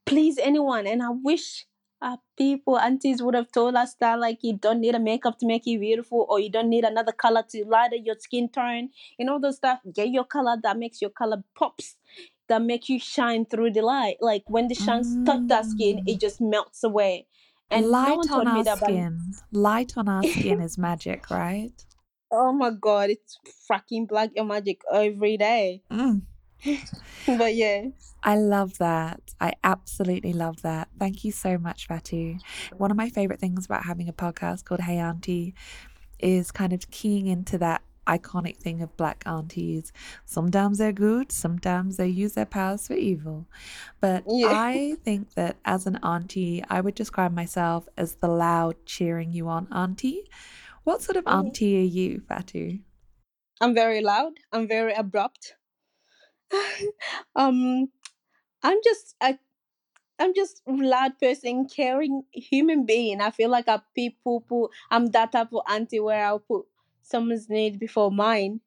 [0.05, 0.87] please anyone.
[0.87, 1.67] And I wish
[2.01, 5.47] uh, people, aunties would have told us that like you don't need a makeup to
[5.47, 8.91] make you beautiful, or you don't need another color to lighten your skin tone.
[9.19, 9.81] You know those stuff.
[9.95, 11.97] Get your color that makes your color pops.
[12.49, 14.17] That make you shine through the light.
[14.21, 17.29] Like when the sun touch that skin, it just melts away.
[17.71, 18.81] And no Light one on told me our that.
[18.81, 19.33] But skin.
[19.53, 21.73] Light on our skin is magic, right?
[22.33, 25.83] Oh my god, it's fucking black and magic every day.
[25.91, 26.23] Mm.
[27.27, 27.87] but yeah.
[28.25, 29.21] I love that.
[29.41, 30.89] I absolutely love that.
[30.99, 32.39] Thank you so much, Fatu.
[32.77, 35.55] One of my favorite things about having a podcast called Hey Auntie
[36.21, 39.93] is kind of keying into that iconic thing of black aunties.
[40.25, 43.47] Sometimes they're good, sometimes they use their powers for evil.
[44.01, 44.49] But Yeah.
[44.51, 49.49] I think that as an auntie, I would describe myself as the loud cheering you
[49.49, 50.29] on auntie.
[50.85, 51.27] What sort of Mhm.
[51.27, 52.79] auntie are you, Fatu?
[53.63, 54.35] I'm very loud.
[54.53, 55.55] I'm very abrupt.
[57.37, 57.91] um,
[58.63, 59.39] I'm just a,
[60.19, 63.21] I'm just loud person, caring human being.
[63.21, 64.71] I feel like a people.
[64.91, 66.67] I'm that type of auntie where I'll put
[67.03, 68.61] someone's need before mine,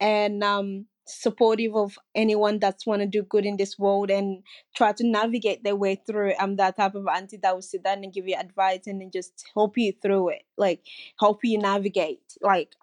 [0.00, 4.42] and um, supportive of anyone that's want to do good in this world and
[4.76, 6.34] try to navigate their way through.
[6.38, 9.10] I'm that type of auntie that will sit down and give you advice and then
[9.10, 10.82] just help you through it, like
[11.18, 12.74] help you navigate, like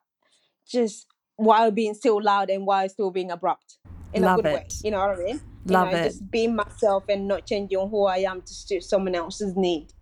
[0.67, 1.07] just
[1.37, 3.77] while being still loud and while still being abrupt
[4.13, 4.67] in Love a good way.
[4.83, 5.41] You know what I mean?
[5.65, 6.03] Love you know, it.
[6.05, 9.93] Just being myself and not changing who I am to suit someone else's need.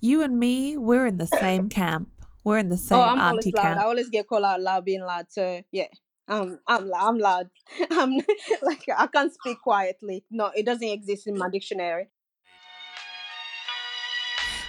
[0.00, 2.08] You and me, we're in the same camp.
[2.44, 3.62] We're in the oh, same oh, I'm auntie always loud.
[3.62, 3.80] camp.
[3.80, 5.26] I always get called out loud, being loud.
[5.28, 5.86] So yeah,
[6.32, 7.50] um, I'm lou- I'm loud.
[7.90, 8.12] I'm
[8.62, 10.24] like I can't speak quietly.
[10.30, 12.08] No, it doesn't exist in my dictionary.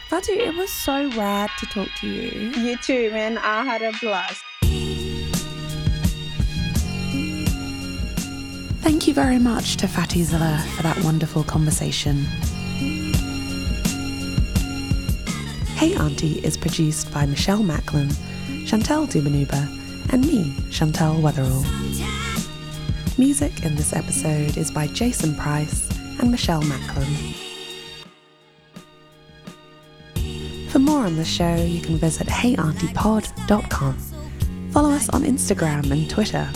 [0.09, 2.51] Fatu, it was so rad to talk to you.
[2.51, 3.38] You too, man.
[3.38, 4.43] I had a blast.
[8.82, 12.26] Thank you very much to Fatty Zilla for that wonderful conversation.
[15.78, 18.09] Hey Auntie is produced by Michelle Macklin,
[18.66, 19.83] Chantel Dubanuba,
[20.14, 21.64] and me, Chantel Weatherall.
[23.18, 25.89] Music in this episode is by Jason Price
[26.20, 27.07] and Michelle Macklin.
[30.70, 33.97] For more on the show, you can visit heyauntipod.com.
[34.70, 36.47] Follow us on Instagram and Twitter.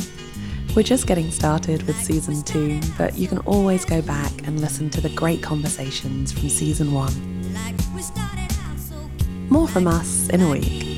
[0.76, 4.92] We're just getting started with season two, but you can always go back and listen
[4.92, 7.12] to the great conversations from season one.
[9.50, 10.97] More from us in a week.